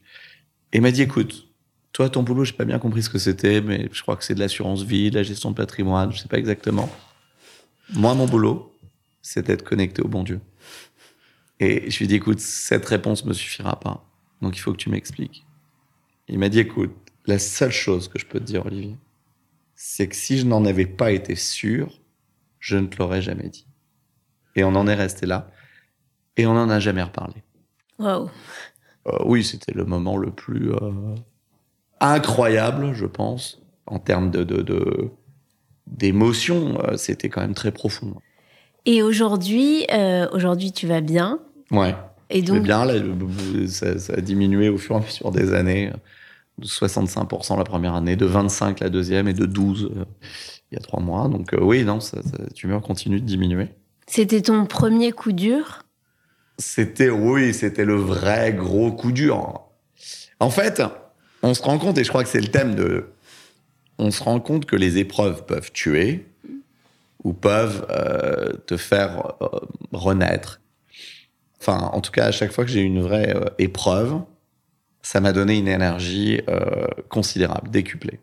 Et 0.73 0.81
m'a 0.81 0.91
dit, 0.91 1.03
écoute, 1.03 1.48
toi, 1.93 2.09
ton 2.11 2.23
boulot, 2.23 2.45
j'ai 2.45 2.53
pas 2.53 2.65
bien 2.65 2.79
compris 2.79 3.03
ce 3.03 3.11
que 3.11 3.19
c'était, 3.19 3.61
mais 3.61 3.89
je 3.93 4.03
crois 4.03 4.17
que 4.17 4.25
c'est 4.25 4.35
de 4.35 4.41
l'assurance 4.41 4.83
vie, 4.83 5.11
de 5.11 5.17
la 5.17 5.23
gestion 5.23 5.51
de 5.51 5.57
patrimoine, 5.57 6.13
je 6.13 6.19
sais 6.19 6.29
pas 6.29 6.39
exactement. 6.39 6.89
Moi, 7.95 8.15
mon 8.15 8.27
boulot, 8.27 8.73
c'est 9.23 9.47
d'être 9.47 9.65
connecté 9.65 10.03
au 10.03 10.09
bon 10.09 10.23
Dieu. 10.23 10.41
Et 11.61 11.91
je 11.91 11.99
lui 11.99 12.05
ai 12.05 12.09
dit, 12.09 12.15
écoute, 12.17 12.41
cette 12.41 12.87
réponse 12.87 13.25
me 13.25 13.33
suffira 13.33 13.81
pas. 13.81 14.05
Donc 14.43 14.57
il 14.57 14.61
faut 14.61 14.73
que 14.73 14.79
tu 14.79 14.91
m'expliques. 14.91 15.45
Il 16.29 16.39
m'a 16.39 16.49
dit, 16.49 16.61
écoute, 16.61 16.95
la 17.27 17.39
seule 17.39 17.73
chose 17.73 18.09
que 18.09 18.19
je 18.19 18.27
peux 18.27 18.39
te 18.39 18.45
dire, 18.45 18.65
Olivier, 18.67 18.97
c'est 19.75 20.09
que 20.09 20.17
si 20.17 20.39
je 20.39 20.47
n'en 20.47 20.65
avais 20.65 20.87
pas 20.87 21.11
été 21.11 21.35
sûr, 21.35 22.01
je 22.59 22.77
ne 22.77 22.87
te 22.87 22.99
l'aurais 22.99 23.23
jamais 23.23 23.49
dit. 23.49 23.67
Et 24.57 24.65
on 24.65 24.75
en 24.75 24.87
est 24.87 24.95
resté 24.95 25.27
là. 25.27 25.51
Et 26.37 26.47
on 26.47 26.55
n'en 26.55 26.71
a 26.71 26.81
jamais 26.81 27.03
reparlé. 27.03 27.43
Wow. 27.99 28.31
Euh, 29.07 29.19
oui, 29.25 29.45
c'était 29.45 29.73
le 29.73 29.85
moment 29.85 30.17
le 30.17 30.31
plus 30.31 30.73
euh, 30.73 31.15
incroyable, 32.01 32.93
je 32.95 33.07
pense, 33.07 33.61
en 33.87 33.99
termes 33.99 34.31
de, 34.31 35.11
d'émotion. 35.87 36.79
Euh, 36.85 36.97
c'était 36.97 37.29
quand 37.29 37.41
même 37.41 37.55
très 37.55 37.73
profond. 37.73 38.15
Et 38.87 39.03
aujourd'hui, 39.03 39.87
euh, 39.93 40.29
aujourd'hui, 40.33 40.73
tu 40.73 40.87
vas 40.87 41.01
bien? 41.01 41.41
Ouais. 41.71 41.95
Et 42.31 42.43
donc, 42.43 42.63
bien, 42.63 42.85
là, 42.85 42.95
ça, 43.69 43.99
ça, 43.99 44.15
a 44.15 44.21
diminué 44.21 44.69
au 44.69 44.79
fur 44.79 44.97
et 44.97 44.99
à 44.99 45.03
mesure 45.03 45.31
des 45.31 45.53
années. 45.55 45.93
De 46.59 46.67
65% 46.67 47.57
la 47.57 47.63
première 47.63 47.95
année, 47.95 48.17
de 48.17 48.27
25 48.27 48.81
la 48.81 48.89
deuxième 48.89 49.29
et 49.29 49.33
de 49.33 49.47
12 49.47 49.93
euh, 49.95 50.05
il 50.73 50.75
y 50.75 50.77
a 50.77 50.81
trois 50.81 51.01
mois. 51.01 51.29
Donc 51.29 51.55
oui, 51.59 51.85
non, 51.85 52.01
ça, 52.01 52.21
ça, 52.23 52.39
tumeur 52.53 52.83
continue 52.83 53.21
de 53.21 53.25
diminuer. 53.25 53.69
C'était 54.09 54.43
ton 54.43 54.67
premier 54.67 55.13
coup 55.13 55.31
dur? 55.31 55.85
C'était, 56.59 57.11
oui, 57.11 57.55
c'était 57.55 57.85
le 57.85 57.95
vrai 57.95 58.53
gros 58.53 58.91
coup 58.91 59.13
dur. 59.13 59.61
En 60.41 60.51
fait, 60.51 60.83
on 61.43 61.55
se 61.55 61.63
rend 61.63 61.79
compte, 61.79 61.99
et 61.99 62.05
je 62.05 62.09
crois 62.09 62.23
que 62.23 62.29
c'est 62.29 62.41
le 62.41 62.49
thème 62.49 62.75
de. 62.75 63.07
On 63.99 64.11
se 64.11 64.23
rend 64.23 64.41
compte 64.41 64.67
que 64.67 64.77
les 64.77 64.99
épreuves 64.99 65.45
peuvent 65.45 65.73
tuer 65.73 66.27
ou 67.25 67.33
peuvent 67.33 67.87
euh, 67.91 68.53
te 68.67 68.77
faire 68.77 69.35
euh, 69.43 69.61
renaître. 69.93 70.61
Enfin, 71.61 71.91
en 71.93 72.01
tout 72.01 72.13
cas, 72.13 72.27
à 72.27 72.31
chaque 72.31 72.53
fois 72.53 72.65
que 72.65 72.71
j'ai 72.71 72.81
eu 72.81 72.85
une 72.85 73.03
vraie 73.03 73.35
euh, 73.35 73.47
épreuve, 73.59 74.21
ça 75.03 75.21
m'a 75.21 75.33
donné 75.33 75.59
une 75.59 75.69
énergie 75.69 76.41
considérable, 77.09 77.71
décuplée. 77.71 78.21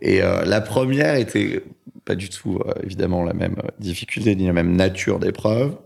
Et 0.00 0.20
la 0.20 0.60
première 0.60 1.14
était 1.14 1.62
pas 2.04 2.16
du 2.16 2.30
tout, 2.30 2.58
évidemment, 2.82 3.22
la 3.22 3.34
même 3.34 3.56
difficulté 3.78 4.34
ni 4.34 4.46
la 4.46 4.54
même 4.54 4.74
nature 4.74 5.20
d'épreuve. 5.20 5.76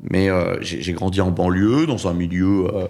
Mais 0.00 0.28
j'ai 0.62 0.92
grandi 0.94 1.20
en 1.20 1.32
banlieue, 1.32 1.86
dans 1.86 2.08
un 2.08 2.14
milieu 2.14 2.88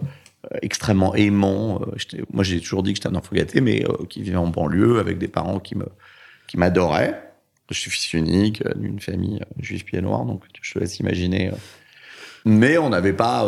extrêmement 0.62 1.14
aimant. 1.14 1.80
Euh, 1.82 2.22
moi, 2.32 2.44
j'ai 2.44 2.60
toujours 2.60 2.82
dit 2.82 2.92
que 2.92 2.96
j'étais 2.98 3.08
un 3.08 3.14
enfant 3.14 3.34
gâté, 3.34 3.60
mais 3.60 3.84
qui 4.08 4.22
vivait 4.22 4.36
en 4.36 4.48
banlieue 4.48 4.98
avec 4.98 5.18
des 5.18 5.28
parents 5.28 5.60
qui 5.60 5.76
me 5.76 5.86
qui 6.46 6.56
m'adoraient. 6.56 7.22
Je 7.70 7.78
suis 7.78 7.90
fils 7.90 8.12
unique 8.12 8.62
d'une 8.76 9.00
famille 9.00 9.40
juive 9.58 9.84
pied 9.84 10.00
noir, 10.00 10.24
donc 10.24 10.44
je 10.62 10.72
te 10.72 10.78
laisse 10.78 11.00
imaginer. 11.00 11.50
Mais 12.44 12.78
on 12.78 12.90
n'avait 12.90 13.12
pas, 13.12 13.44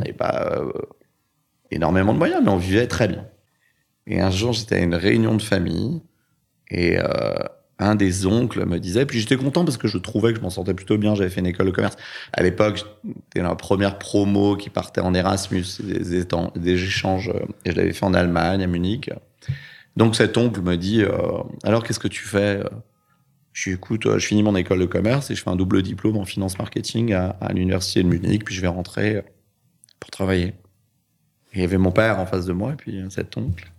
n'avait 0.00 0.12
pas 0.12 0.64
énormément 1.70 2.12
de 2.12 2.18
moyens, 2.18 2.42
mais 2.44 2.50
on 2.50 2.56
vivait 2.56 2.88
très 2.88 3.06
bien. 3.06 3.24
Et 4.08 4.20
un 4.20 4.30
jour, 4.30 4.52
j'étais 4.52 4.76
à 4.76 4.80
une 4.80 4.96
réunion 4.96 5.36
de 5.36 5.42
famille 5.42 6.02
et 6.68 6.98
un 7.78 7.94
des 7.94 8.26
oncles 8.26 8.64
me 8.64 8.78
disait, 8.78 9.04
puis 9.04 9.20
j'étais 9.20 9.36
content 9.36 9.64
parce 9.64 9.76
que 9.76 9.88
je 9.88 9.98
trouvais 9.98 10.32
que 10.32 10.38
je 10.38 10.42
m'en 10.42 10.50
sortais 10.50 10.72
plutôt 10.72 10.96
bien, 10.96 11.14
j'avais 11.14 11.28
fait 11.28 11.40
une 11.40 11.46
école 11.46 11.66
de 11.66 11.72
commerce. 11.72 11.96
À 12.32 12.42
l'époque, 12.42 12.84
c'était 13.04 13.42
la 13.42 13.54
première 13.54 13.98
promo 13.98 14.56
qui 14.56 14.70
partait 14.70 15.02
en 15.02 15.12
Erasmus, 15.12 15.64
des, 15.82 16.84
échanges, 16.84 17.30
et 17.64 17.72
je 17.72 17.76
l'avais 17.76 17.92
fait 17.92 18.06
en 18.06 18.14
Allemagne, 18.14 18.62
à 18.62 18.66
Munich. 18.66 19.10
Donc 19.96 20.16
cet 20.16 20.38
oncle 20.38 20.60
me 20.62 20.76
dit, 20.76 21.02
euh, 21.02 21.10
alors 21.64 21.84
qu'est-ce 21.84 22.00
que 22.00 22.08
tu 22.08 22.22
fais 22.22 22.62
Je 23.52 23.70
dis, 23.70 23.76
écoute, 23.76 24.08
je 24.18 24.26
finis 24.26 24.42
mon 24.42 24.56
école 24.56 24.80
de 24.80 24.86
commerce 24.86 25.30
et 25.30 25.34
je 25.34 25.42
fais 25.42 25.50
un 25.50 25.56
double 25.56 25.82
diplôme 25.82 26.16
en 26.16 26.24
finance 26.24 26.58
marketing 26.58 27.12
à, 27.12 27.36
l'université 27.52 28.02
de 28.02 28.08
Munich, 28.08 28.44
puis 28.44 28.54
je 28.54 28.62
vais 28.62 28.68
rentrer 28.68 29.22
pour 30.00 30.10
travailler. 30.10 30.54
Il 31.52 31.60
y 31.60 31.64
avait 31.64 31.78
mon 31.78 31.92
père 31.92 32.20
en 32.20 32.26
face 32.26 32.46
de 32.46 32.52
moi, 32.52 32.72
et 32.72 32.76
puis 32.76 33.02
cet 33.10 33.36
oncle. 33.36 33.70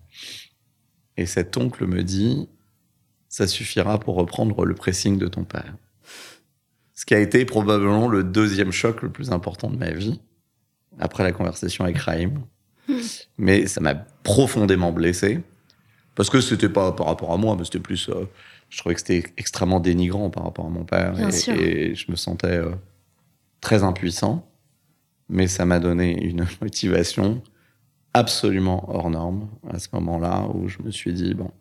Et 1.16 1.26
cet 1.26 1.58
oncle 1.58 1.86
me 1.88 2.04
dit, 2.04 2.48
ça 3.30 3.48
suffira 3.48 4.00
pour 4.00 4.16
reprendre 4.16 4.66
le 4.66 4.76
pressing 4.76 5.18
de 5.18 5.28
ton 5.28 5.44
père. 5.44 5.76
Ce 6.94 7.06
qui 7.06 7.14
a 7.14 7.20
été 7.20 7.46
probablement 7.46 8.08
le 8.08 8.24
deuxième 8.24 8.72
choc 8.72 9.02
le 9.02 9.10
plus 9.10 9.32
important 9.32 9.70
de 9.70 9.78
ma 9.78 9.92
vie, 9.92 10.20
après 11.00 11.24
la 11.24 11.32
conversation 11.32 11.84
avec 11.84 11.98
Raïm. 11.98 12.42
Mais 13.38 13.68
ça 13.68 13.82
m'a 13.82 13.96
profondément 14.24 14.92
blessé, 14.92 15.42
parce 16.16 16.30
que 16.30 16.42
c'était 16.42 16.70
pas 16.70 16.92
par 16.94 17.08
rapport 17.08 17.32
à 17.32 17.38
moi, 17.38 17.56
mais 17.58 17.66
c'était 17.66 17.80
plus... 17.80 18.10
Euh, 18.10 18.28
je 18.70 18.80
trouvais 18.80 18.96
que 18.96 19.02
c'était 19.02 19.24
extrêmement 19.38 19.80
dénigrant 19.80 20.30
par 20.30 20.44
rapport 20.44 20.66
à 20.66 20.70
mon 20.70 20.84
père, 20.84 21.14
et, 21.20 21.92
et, 21.92 21.96
je 21.96 22.12
me 22.12 22.16
sentais 22.16 22.58
euh, 22.58 22.72
très 23.62 23.84
impuissant. 23.84 24.50
Mais 25.30 25.48
ça 25.48 25.66
m'a 25.66 25.80
donné 25.80 26.24
une 26.24 26.46
motivation 26.62 27.42
absolument 28.14 28.90
hors 28.90 29.10
norme 29.10 29.50
à 29.70 29.80
ce 29.80 29.90
moment-là, 29.94 30.48
où 30.54 30.68
je 30.68 30.82
me 30.82 30.92
suis 30.92 31.14
dit, 31.14 31.34
bon, 31.34 31.52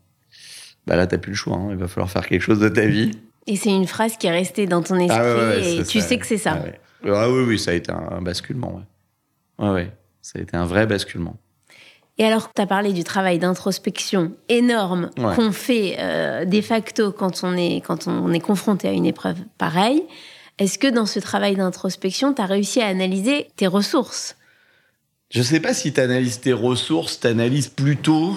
bah 0.86 0.96
là, 0.96 1.06
t'as 1.06 1.18
plus 1.18 1.32
le 1.32 1.36
choix. 1.36 1.56
Hein. 1.56 1.68
Il 1.70 1.76
va 1.76 1.88
falloir 1.88 2.10
faire 2.10 2.26
quelque 2.26 2.42
chose 2.42 2.60
de 2.60 2.68
ta 2.68 2.86
vie. 2.86 3.10
Et 3.46 3.56
c'est 3.56 3.70
une 3.70 3.86
phrase 3.86 4.16
qui 4.16 4.26
est 4.26 4.32
restée 4.32 4.66
dans 4.66 4.82
ton 4.82 4.96
esprit 4.96 5.20
ah 5.20 5.36
ouais, 5.36 5.76
et 5.76 5.84
tu 5.84 6.00
ça. 6.00 6.08
sais 6.08 6.18
que 6.18 6.26
c'est 6.26 6.38
ça. 6.38 6.58
Ah, 7.04 7.08
ah, 7.14 7.30
oui, 7.30 7.44
oui, 7.46 7.58
ça 7.58 7.70
a 7.70 7.74
été 7.74 7.92
un 7.92 8.20
basculement. 8.20 8.82
Ouais. 9.58 9.66
ouais, 9.66 9.72
ouais. 9.74 9.92
Ça 10.22 10.38
a 10.38 10.42
été 10.42 10.56
un 10.56 10.66
vrai 10.66 10.86
basculement. 10.86 11.36
Et 12.18 12.24
alors, 12.24 12.52
tu 12.52 12.62
as 12.62 12.66
parlé 12.66 12.92
du 12.92 13.04
travail 13.04 13.38
d'introspection 13.38 14.32
énorme 14.48 15.10
qu'on 15.16 15.52
fait 15.52 15.96
euh, 15.98 16.44
de 16.44 16.60
facto 16.62 17.12
quand 17.12 17.44
on, 17.44 17.54
est, 17.56 17.82
quand 17.86 18.08
on 18.08 18.32
est 18.32 18.40
confronté 18.40 18.88
à 18.88 18.92
une 18.92 19.04
épreuve 19.04 19.36
pareille. 19.58 20.02
Est-ce 20.58 20.78
que 20.78 20.86
dans 20.86 21.04
ce 21.04 21.20
travail 21.20 21.56
d'introspection, 21.56 22.32
tu 22.32 22.40
as 22.40 22.46
réussi 22.46 22.80
à 22.80 22.86
analyser 22.86 23.48
tes 23.56 23.66
ressources? 23.66 24.36
Je 25.30 25.40
ne 25.40 25.44
sais 25.44 25.60
pas 25.60 25.74
si 25.74 25.92
tu 25.92 26.00
analyses 26.00 26.40
tes 26.40 26.54
ressources, 26.54 27.20
tu 27.20 27.26
analyses 27.26 27.68
plutôt 27.68 28.34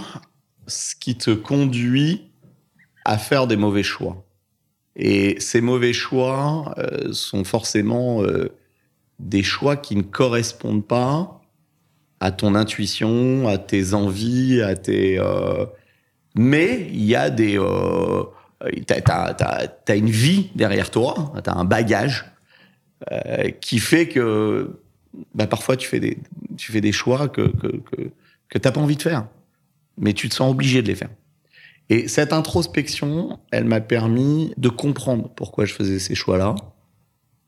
ce 0.68 0.96
qui 0.96 1.16
te 1.16 1.32
conduit 1.32 2.29
à 3.06 3.18
faire 3.18 3.48
des 3.48 3.58
mauvais 3.58 3.84
choix. 3.84 4.26
Et 4.96 5.40
ces 5.40 5.62
mauvais 5.62 5.94
choix 5.94 6.74
euh, 6.78 7.14
sont 7.14 7.44
forcément 7.44 8.22
euh, 8.24 8.50
des 9.20 9.44
choix 9.44 9.78
qui 9.78 9.96
ne 9.96 10.02
correspondent 10.02 10.86
pas 10.86 11.42
à 12.20 12.32
ton 12.32 12.54
intuition, 12.54 13.48
à 13.48 13.58
tes 13.58 13.94
envies, 13.94 14.62
à 14.62 14.76
tes. 14.76 15.18
Euh, 15.18 15.66
mais 16.36 16.88
il 16.92 17.06
y 17.06 17.16
a 17.16 17.30
des. 17.30 17.58
T'as, 18.86 19.70
as, 19.88 19.96
une 19.96 20.10
vie 20.10 20.50
derrière 20.54 20.92
toi, 20.92 21.34
t'as 21.44 21.54
un 21.54 21.64
bagage 21.64 22.26
qui 23.62 23.80
fait 23.80 24.10
que 24.10 24.82
bah, 25.34 25.48
parfois 25.48 25.78
tu 25.78 25.88
fais 25.88 26.02
des, 26.02 26.18
tu 26.58 26.74
fais 26.74 26.82
des 26.82 26.92
choix 26.92 27.30
que, 27.30 27.48
que, 27.48 27.68
que, 27.68 28.12
que 28.50 28.58
t'as 28.58 28.72
pas 28.72 28.82
envie 28.82 28.98
de 28.98 29.02
faire, 29.02 29.28
mais 29.98 30.12
tu 30.12 30.28
te 30.28 30.36
sens 30.36 30.52
obligé 30.52 30.82
de 30.82 30.88
les 30.88 30.96
faire. 30.96 31.10
Et 31.90 32.08
cette 32.08 32.34
introspection, 32.34 33.40
elle 33.52 33.66
m'a 33.66 33.82
permis 33.82 34.54
de 34.58 34.70
comprendre 34.70 35.30
pourquoi 35.36 35.66
je 35.66 35.74
faisais 35.74 35.98
ces 35.98 36.14
choix-là, 36.14 36.56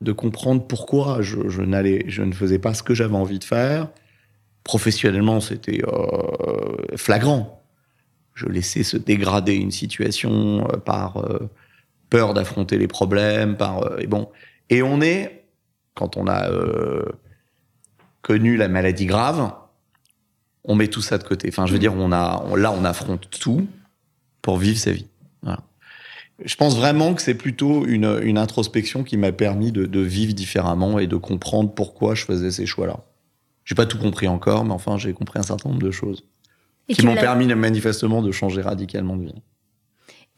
de 0.02 0.12
comprendre 0.12 0.66
pourquoi 0.66 1.22
je, 1.22 1.48
je, 1.48 1.62
n'allais, 1.62 2.06
je 2.08 2.24
ne 2.24 2.34
faisais 2.34 2.58
pas 2.58 2.74
ce 2.74 2.82
que 2.82 2.96
j'avais 2.96 3.16
envie 3.16 3.38
de 3.38 3.44
faire, 3.44 3.90
professionnellement, 4.64 5.40
c'était 5.42 5.82
euh, 5.86 6.98
flagrant. 6.98 7.64
Je 8.34 8.48
laissais 8.48 8.84
se 8.84 8.98
dégrader 8.98 9.54
une 9.54 9.72
situation 9.72 10.68
euh, 10.68 10.78
par 10.78 11.18
euh, 11.18 11.50
peur 12.10 12.34
d'affronter 12.34 12.80
les 12.80 12.88
problèmes, 12.88 13.58
par 13.58 14.00
et 14.00 14.08
bon. 14.08 14.30
Et 14.72 14.82
on 14.82 15.02
est, 15.02 15.46
quand 15.94 16.18
on 16.18 16.28
a 16.28 16.50
connu 18.22 18.56
la 18.56 18.70
maladie 18.70 19.06
grave, 19.06 19.52
on 20.64 20.76
met 20.76 20.88
tout 20.88 21.02
ça 21.02 21.18
de 21.18 21.24
côté. 21.24 21.50
Enfin, 21.50 21.66
je 21.66 21.74
veux 21.74 21.80
dire, 21.80 21.94
on 21.94 22.12
a, 22.12 22.44
là, 22.56 22.72
on 22.72 22.86
affronte 22.86 23.30
tout 23.30 23.68
pour 24.42 24.58
vivre 24.58 24.78
sa 24.78 24.92
vie. 24.92 25.08
Voilà. 25.44 25.60
Je 26.44 26.56
pense 26.56 26.76
vraiment 26.76 27.14
que 27.14 27.22
c'est 27.22 27.36
plutôt 27.36 27.86
une, 27.86 28.20
une, 28.24 28.38
introspection 28.38 29.04
qui 29.04 29.18
m'a 29.18 29.32
permis 29.32 29.72
de, 29.72 29.86
de, 29.86 30.00
vivre 30.00 30.34
différemment 30.34 30.98
et 30.98 31.08
de 31.08 31.16
comprendre 31.16 31.72
pourquoi 31.74 32.16
je 32.16 32.26
faisais 32.26 32.52
ces 32.52 32.66
choix-là. 32.66 33.02
J'ai 33.64 33.76
pas 33.76 33.86
tout 33.86 34.00
compris 34.00 34.28
encore, 34.28 34.66
mais 34.66 34.74
enfin, 34.74 34.98
j'ai 34.98 35.14
compris 35.14 35.40
un 35.40 35.44
certain 35.44 35.70
nombre 35.70 35.84
de 35.84 35.92
choses 35.92 36.26
qui 36.90 37.06
m'ont 37.06 37.16
permis 37.16 37.48
manifestement 37.54 38.22
de 38.22 38.32
changer 38.32 38.62
radicalement 38.62 39.16
de 39.16 39.26
vie. 39.26 39.42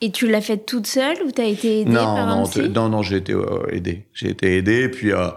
Et 0.02 0.12
tu 0.12 0.28
l'as 0.28 0.42
fait 0.42 0.58
toute 0.58 0.88
seule 0.88 1.18
ou 1.26 1.32
tu 1.32 1.42
as 1.42 1.46
été 1.46 1.82
aidée 1.82 1.92
non, 1.92 2.04
par 2.04 2.28
non, 2.28 2.44
un 2.44 2.68
Non, 2.68 2.90
non, 2.90 3.02
j'ai 3.02 3.18
été 3.18 3.34
euh, 3.34 3.66
aidé. 3.70 4.08
J'ai 4.14 4.30
été 4.30 4.58
aidé, 4.58 4.84
et 4.84 4.90
puis, 4.90 5.14
euh, 5.14 5.30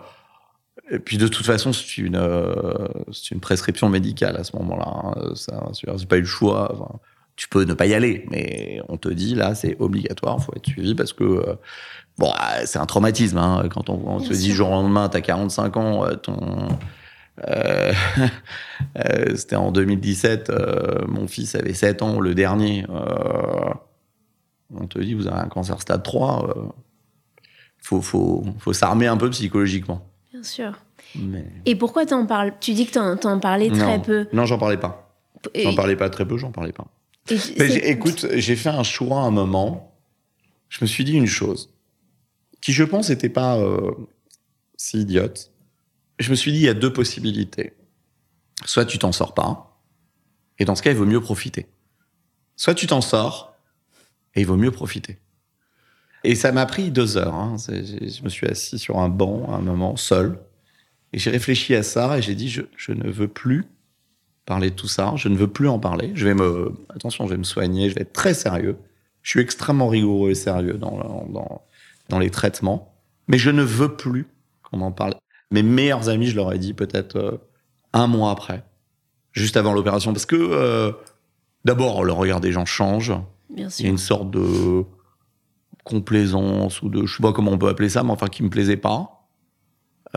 et 0.91 0.99
puis 0.99 1.19
de 1.19 1.29
toute 1.29 1.47
façon, 1.47 1.73
c'est 1.73 1.99
une, 1.99 2.17
euh, 2.17 2.89
c'est 3.13 3.35
une 3.35 3.41
prescription 3.41 3.89
médicale 3.89 4.37
à 4.37 4.45
ce 4.45 4.57
moment-là. 4.57 4.89
Hein. 4.89 5.35
Ça, 5.35 5.71
c'est 5.73 6.09
pas 6.09 6.17
eu 6.17 6.23
le 6.23 6.27
choix. 6.27 6.73
Enfin, 6.73 6.99
tu 7.37 7.49
peux 7.49 7.65
ne 7.65 7.75
pas 7.75 7.87
y 7.87 7.95
aller, 7.95 8.27
mais 8.31 8.81
on 8.89 8.97
te 8.97 9.09
dit 9.09 9.35
là, 9.35 9.55
c'est 9.55 9.77
obligatoire, 9.79 10.43
faut 10.43 10.53
être 10.57 10.67
suivi 10.67 10.95
parce 10.95 11.13
que 11.13 11.25
euh, 11.25 11.55
bon, 12.19 12.33
c'est 12.65 12.79
un 12.79 12.87
traumatisme. 12.87 13.39
Hein, 13.39 13.69
quand 13.71 13.91
on, 13.91 14.01
on 14.07 14.21
te 14.21 14.33
dit 14.33 14.53
jour 14.53 14.69
au 14.69 14.73
lendemain, 14.73 15.09
t'as 15.09 15.21
45 15.21 15.77
ans, 15.77 16.05
euh, 16.07 16.15
ton 16.15 16.69
euh, 17.47 17.93
euh, 18.99 19.37
C'était 19.37 19.57
en 19.57 19.71
2017. 19.71 20.51
Euh, 20.51 21.05
mon 21.07 21.29
fils 21.29 21.55
avait 21.55 21.75
7 21.75 22.03
ans, 22.03 22.21
le 22.21 22.35
dernier. 22.35 22.87
Euh, 22.89 23.73
on 24.75 24.87
te 24.87 24.99
dit, 24.99 25.15
vous 25.15 25.27
avez 25.27 25.41
un 25.41 25.49
cancer 25.49 25.81
stade 25.81 26.03
3. 26.03 26.55
Il 26.57 27.87
faut, 27.87 28.01
faut, 28.01 28.45
faut 28.59 28.73
s'armer 28.73 29.07
un 29.07 29.17
peu 29.17 29.31
psychologiquement. 29.31 30.09
Bien 30.33 30.43
sûr. 30.43 30.73
Mais... 31.15 31.45
Et 31.67 31.77
pourquoi 31.77 32.05
t'en 32.07 32.27
parles? 32.27 32.53
Tu 32.61 32.73
dis 32.73 32.87
que 32.87 32.93
t'en, 32.93 33.31
en 33.31 33.39
parlais 33.39 33.69
très 33.69 33.99
non. 33.99 34.01
peu. 34.01 34.27
Non, 34.33 34.45
j'en 34.45 34.59
parlais 34.59 34.77
pas. 34.77 35.15
J'en 35.55 35.75
parlais 35.75 35.95
pas 35.97 36.11
très 36.11 36.27
peu, 36.27 36.37
j'en 36.39 36.51
parlais 36.51 36.73
pas. 36.73 36.87
Mais 37.59 37.75
écoute, 37.89 38.27
j'ai 38.35 38.57
fait 38.57 38.69
un 38.69 38.83
choix 38.83 39.21
à 39.21 39.25
un 39.25 39.31
moment. 39.31 39.99
Je 40.69 40.79
me 40.81 40.87
suis 40.87 41.05
dit 41.05 41.15
une 41.15 41.27
chose 41.27 41.73
qui, 42.61 42.73
je 42.73 42.85
pense, 42.85 43.11
n'était 43.11 43.29
pas 43.29 43.59
euh, 43.59 43.93
si 44.77 45.01
idiote 45.01 45.53
je 46.19 46.31
me 46.31 46.35
suis 46.35 46.53
dit, 46.53 46.59
il 46.59 46.65
y 46.65 46.69
a 46.69 46.75
deux 46.75 46.93
possibilités. 46.93 47.75
Soit 48.65 48.87
tu 48.87 48.99
t'en 48.99 49.13
sors 49.13 49.35
pas, 49.35 49.83
et 50.59 50.65
dans 50.65 50.75
ce 50.75 50.83
cas, 50.83 50.91
il 50.91 50.97
vaut 50.97 51.07
mieux 51.07 51.21
profiter. 51.21 51.67
Soit 52.57 52.75
tu 52.75 52.87
t'en 52.87 53.03
sors, 53.03 53.55
et 54.35 54.41
il 54.41 54.47
vaut 54.47 54.57
mieux 54.57 54.71
profiter. 54.71 55.19
Et 56.25 56.35
ça 56.35 56.53
m'a 56.53 56.65
pris 56.67 56.91
deux 56.91 57.19
heures. 57.19 57.35
Hein. 57.35 57.57
Je 57.69 58.23
me 58.23 58.29
suis 58.29 58.47
assis 58.47 58.79
sur 58.79 58.99
un 58.99 59.09
banc 59.09 59.53
à 59.53 59.57
un 59.57 59.61
moment, 59.61 59.97
seul, 59.97 60.41
et 61.13 61.19
j'ai 61.19 61.31
réfléchi 61.31 61.75
à 61.75 61.83
ça, 61.83 62.19
et 62.19 62.23
j'ai 62.23 62.35
dit, 62.35 62.49
je, 62.49 62.63
je, 62.77 62.93
ne 62.93 63.11
veux 63.11 63.29
plus 63.29 63.67
parler 64.47 64.71
de 64.71 64.77
tout 64.77 64.89
ça, 64.89 65.13
je 65.17 65.29
ne 65.29 65.37
veux 65.37 65.49
plus 65.49 65.69
en 65.69 65.79
parler. 65.79 66.13
Je 66.15 66.25
vais 66.25 66.35
me, 66.35 66.73
attention, 66.95 67.27
je 67.27 67.33
vais 67.33 67.37
me 67.37 67.45
soigner, 67.45 67.91
je 67.91 67.97
vais 67.97 68.03
être 68.03 68.13
très 68.13 68.33
sérieux. 68.33 68.77
Je 69.23 69.31
suis 69.31 69.41
extrêmement 69.41 69.89
rigoureux 69.89 70.31
et 70.31 70.35
sérieux 70.37 70.75
dans, 70.75 71.27
dans, 71.29 71.63
dans 72.09 72.19
les 72.19 72.31
traitements, 72.31 72.95
mais 73.27 73.39
je 73.39 73.51
ne 73.51 73.63
veux 73.63 73.97
plus 73.97 74.29
qu'on 74.63 74.81
en 74.81 74.93
parle. 74.93 75.15
Mes 75.51 75.65
meilleurs 75.65 76.09
amis, 76.09 76.29
je 76.29 76.37
leur 76.37 76.53
ai 76.53 76.59
dit 76.59 76.75
peut-être 76.75 77.17
euh, 77.17 77.39
un 77.93 78.07
mois 78.07 78.31
après, 78.31 78.65
juste 79.33 79.57
avant 79.57 79.75
l'opération, 79.75 80.13
parce 80.13 80.27
que 80.27 80.37
euh, 80.37 80.93
d'abord, 81.65 82.05
le 82.05 82.13
regard 82.13 82.41
des 82.41 82.53
gens 82.53 82.65
change. 82.65 83.13
Bien 83.51 83.69
sûr. 83.69 83.83
Il 83.83 83.87
y 83.87 83.89
a 83.89 83.91
une 83.91 83.99
sorte 83.99 84.31
de 84.31 84.85
complaisance 85.85 86.83
ou 86.83 86.89
de, 86.89 87.05
je 87.05 87.17
sais 87.17 87.23
pas 87.23 87.33
comment 87.33 87.53
on 87.53 87.59
peut 87.59 87.69
appeler 87.69 87.89
ça, 87.89 88.05
mais 88.05 88.11
enfin 88.11 88.29
qui 88.29 88.45
me 88.45 88.51
plaisait 88.51 88.77
pas. 88.77 89.29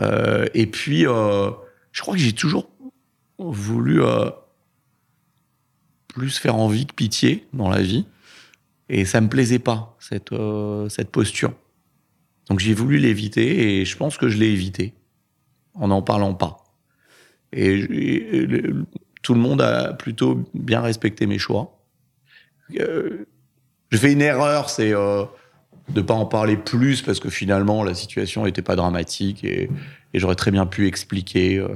Euh, 0.00 0.46
et 0.54 0.66
puis, 0.66 1.02
je 1.02 2.00
crois 2.00 2.14
que 2.14 2.20
j'ai 2.20 2.32
toujours 2.32 2.70
voulu 3.40 4.02
euh, 4.02 4.30
plus 6.08 6.38
faire 6.38 6.56
envie 6.56 6.86
que 6.86 6.94
pitié 6.94 7.46
dans 7.52 7.68
la 7.68 7.80
vie. 7.80 8.06
Et 8.88 9.04
ça 9.04 9.20
me 9.20 9.28
plaisait 9.28 9.60
pas, 9.60 9.96
cette, 10.00 10.32
euh, 10.32 10.88
cette 10.88 11.10
posture. 11.10 11.52
Donc 12.48 12.58
j'ai 12.58 12.74
voulu 12.74 12.98
l'éviter 12.98 13.80
et 13.80 13.84
je 13.84 13.96
pense 13.96 14.18
que 14.18 14.28
je 14.28 14.36
l'ai 14.36 14.48
évité 14.48 14.92
en 15.74 15.88
n'en 15.88 16.02
parlant 16.02 16.34
pas. 16.34 16.64
Et, 17.52 17.86
tout 19.22 19.34
le 19.34 19.40
monde 19.40 19.60
a 19.60 19.92
plutôt 19.92 20.42
bien 20.54 20.80
respecté 20.80 21.26
mes 21.26 21.38
choix. 21.38 21.78
Euh, 22.78 23.26
je 23.90 23.98
fais 23.98 24.12
une 24.12 24.22
erreur, 24.22 24.70
c'est 24.70 24.94
euh, 24.94 25.24
de 25.90 26.00
pas 26.00 26.14
en 26.14 26.24
parler 26.24 26.56
plus 26.56 27.02
parce 27.02 27.20
que 27.20 27.28
finalement 27.28 27.84
la 27.84 27.94
situation 27.94 28.44
n'était 28.44 28.62
pas 28.62 28.76
dramatique 28.76 29.44
et, 29.44 29.68
et 30.14 30.18
j'aurais 30.18 30.36
très 30.36 30.50
bien 30.50 30.64
pu 30.64 30.86
expliquer 30.86 31.58
euh, 31.58 31.68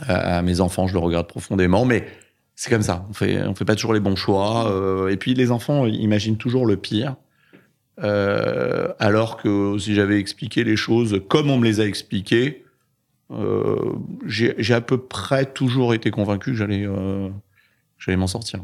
à, 0.00 0.38
à, 0.38 0.42
mes 0.42 0.60
enfants, 0.60 0.86
je 0.86 0.94
le 0.94 1.00
regarde 1.00 1.26
profondément, 1.26 1.84
mais 1.84 2.06
c'est 2.54 2.70
comme 2.70 2.82
ça. 2.82 3.06
On 3.08 3.12
fait, 3.12 3.42
on 3.42 3.54
fait 3.54 3.64
pas 3.64 3.74
toujours 3.74 3.94
les 3.94 4.00
bons 4.00 4.16
choix. 4.16 4.70
Euh, 4.70 5.08
et 5.08 5.16
puis 5.16 5.34
les 5.34 5.50
enfants 5.50 5.86
imaginent 5.86 6.36
toujours 6.36 6.66
le 6.66 6.76
pire. 6.76 7.16
Euh, 8.02 8.92
alors 8.98 9.36
que 9.36 9.76
si 9.78 9.94
j'avais 9.94 10.18
expliqué 10.18 10.64
les 10.64 10.76
choses 10.76 11.20
comme 11.28 11.50
on 11.50 11.58
me 11.58 11.64
les 11.64 11.80
a 11.80 11.84
expliquées, 11.84 12.64
euh, 13.30 13.92
j'ai 14.26 14.74
à 14.74 14.80
peu 14.80 14.98
près 14.98 15.44
toujours 15.44 15.94
été 15.94 16.10
convaincu 16.10 16.52
que 16.52 16.56
j'allais 16.56 16.86
euh, 16.86 17.28
j'allais 17.98 18.16
m'en 18.16 18.26
sortir. 18.26 18.60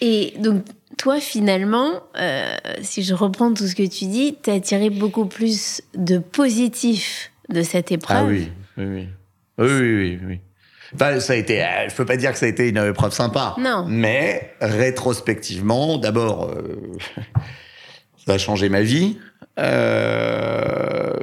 Et 0.00 0.34
donc, 0.38 0.64
toi, 0.98 1.20
finalement, 1.20 2.02
euh, 2.18 2.56
si 2.82 3.02
je 3.02 3.14
reprends 3.14 3.54
tout 3.54 3.66
ce 3.66 3.74
que 3.74 3.86
tu 3.86 4.06
dis, 4.06 4.36
tu 4.42 4.50
as 4.50 4.60
tiré 4.60 4.90
beaucoup 4.90 5.26
plus 5.26 5.80
de 5.94 6.18
positif 6.18 7.30
de 7.48 7.62
cette 7.62 7.92
épreuve. 7.92 8.16
Ah 8.18 8.24
oui, 8.24 8.48
oui, 8.76 8.84
oui. 8.84 9.08
Oui, 9.58 9.68
oui, 9.68 9.80
oui. 9.80 10.20
oui. 10.26 10.40
Enfin, 10.94 11.20
ça 11.20 11.32
a 11.32 11.36
été, 11.36 11.64
je 11.88 11.94
peux 11.94 12.04
pas 12.04 12.16
dire 12.16 12.32
que 12.32 12.38
ça 12.38 12.46
a 12.46 12.48
été 12.48 12.68
une 12.68 12.76
épreuve 12.76 13.12
sympa. 13.12 13.54
Non. 13.58 13.86
Mais 13.88 14.54
rétrospectivement, 14.60 15.96
d'abord, 15.96 16.50
euh, 16.50 16.98
ça 18.26 18.34
a 18.34 18.38
changé 18.38 18.68
ma 18.68 18.82
vie. 18.82 19.18
Euh, 19.58 21.14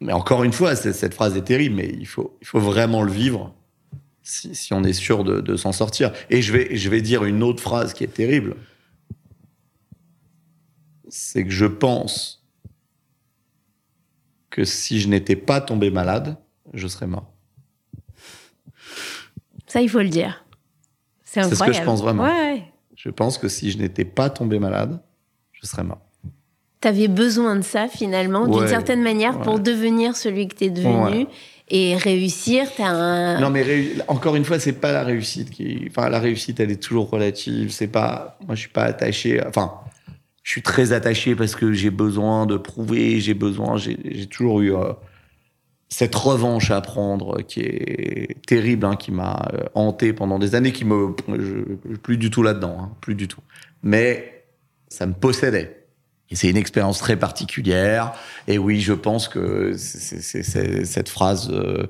mais 0.00 0.12
encore 0.12 0.44
une 0.44 0.52
fois, 0.52 0.76
cette 0.76 1.14
phrase 1.14 1.36
est 1.36 1.42
terrible, 1.42 1.76
mais 1.76 1.88
il 1.88 2.06
faut, 2.06 2.36
il 2.42 2.46
faut 2.46 2.60
vraiment 2.60 3.02
le 3.02 3.10
vivre 3.10 3.54
si, 4.22 4.54
si 4.54 4.74
on 4.74 4.84
est 4.84 4.92
sûr 4.92 5.24
de, 5.24 5.40
de 5.40 5.56
s'en 5.56 5.72
sortir. 5.72 6.12
Et 6.28 6.42
je 6.42 6.52
vais, 6.52 6.76
je 6.76 6.90
vais 6.90 7.00
dire 7.00 7.24
une 7.24 7.42
autre 7.42 7.62
phrase 7.62 7.94
qui 7.94 8.04
est 8.04 8.12
terrible. 8.12 8.56
C'est 11.08 11.44
que 11.44 11.50
je 11.50 11.66
pense 11.66 12.44
que 14.50 14.64
si 14.64 15.00
je 15.00 15.08
n'étais 15.08 15.36
pas 15.36 15.60
tombé 15.62 15.90
malade, 15.90 16.36
je 16.74 16.86
serais 16.86 17.06
mort. 17.06 17.32
Ça, 19.66 19.80
il 19.82 19.88
faut 19.88 20.00
le 20.00 20.08
dire. 20.08 20.44
C'est 21.24 21.42
ce 21.42 21.62
que 21.64 21.72
je 21.72 21.82
pense 21.82 22.00
vraiment. 22.02 22.24
Ouais. 22.24 22.62
Je 22.94 23.10
pense 23.10 23.36
que 23.38 23.48
si 23.48 23.70
je 23.70 23.78
n'étais 23.78 24.04
pas 24.04 24.30
tombé 24.30 24.58
malade, 24.58 25.00
je 25.52 25.66
serais 25.66 25.82
mort. 25.84 26.00
T'avais 26.80 27.08
besoin 27.08 27.56
de 27.56 27.62
ça 27.62 27.88
finalement, 27.88 28.46
d'une 28.46 28.68
certaine 28.68 29.02
manière, 29.02 29.40
pour 29.40 29.58
devenir 29.58 30.14
celui 30.16 30.46
que 30.48 30.54
t'es 30.54 30.70
devenu 30.70 30.94
Ouais. 31.24 31.26
et 31.68 31.96
réussir. 31.96 32.66
Un. 32.78 33.40
Non, 33.40 33.50
mais 33.50 33.62
réu- 33.64 34.02
encore 34.08 34.36
une 34.36 34.44
fois, 34.44 34.58
c'est 34.60 34.72
pas 34.74 34.92
la 34.92 35.02
réussite 35.02 35.50
qui. 35.50 35.86
Enfin, 35.90 36.08
la 36.08 36.20
réussite, 36.20 36.60
elle 36.60 36.70
est 36.70 36.82
toujours 36.82 37.10
relative. 37.10 37.70
C'est 37.70 37.88
pas. 37.88 38.38
Moi, 38.46 38.54
je 38.54 38.60
suis 38.60 38.70
pas 38.70 38.84
attaché. 38.84 39.42
Enfin, 39.46 39.72
je 40.42 40.50
suis 40.52 40.62
très 40.62 40.92
attaché 40.92 41.34
parce 41.34 41.56
que 41.56 41.72
j'ai 41.72 41.90
besoin 41.90 42.46
de 42.46 42.56
prouver. 42.56 43.20
J'ai 43.20 43.34
besoin. 43.34 43.76
J'ai 43.78 43.98
j'ai 44.04 44.26
toujours 44.26 44.60
eu 44.60 44.74
euh, 44.74 44.92
cette 45.88 46.14
revanche 46.14 46.70
à 46.70 46.80
prendre 46.80 47.42
qui 47.42 47.60
est 47.60 48.42
terrible, 48.46 48.86
hein, 48.86 48.96
qui 48.96 49.12
m'a 49.12 49.48
euh, 49.54 49.64
hanté 49.74 50.12
pendant 50.12 50.38
des 50.38 50.54
années, 50.54 50.72
qui 50.72 50.84
me. 50.84 51.14
Je, 51.28 51.74
plus 51.96 52.18
du 52.18 52.30
tout 52.30 52.42
là-dedans, 52.42 52.76
hein, 52.80 52.92
plus 53.00 53.14
du 53.14 53.28
tout. 53.28 53.40
Mais 53.82 54.44
ça 54.88 55.06
me 55.06 55.14
possédait. 55.14 55.86
Et 56.30 56.34
c'est 56.36 56.50
une 56.50 56.56
expérience 56.56 56.98
très 56.98 57.16
particulière. 57.16 58.12
Et 58.48 58.58
oui, 58.58 58.80
je 58.80 58.92
pense 58.92 59.28
que 59.28 59.74
c'est 59.76 60.42
cette 60.84 61.08
phrase. 61.08 61.50
euh, 61.50 61.86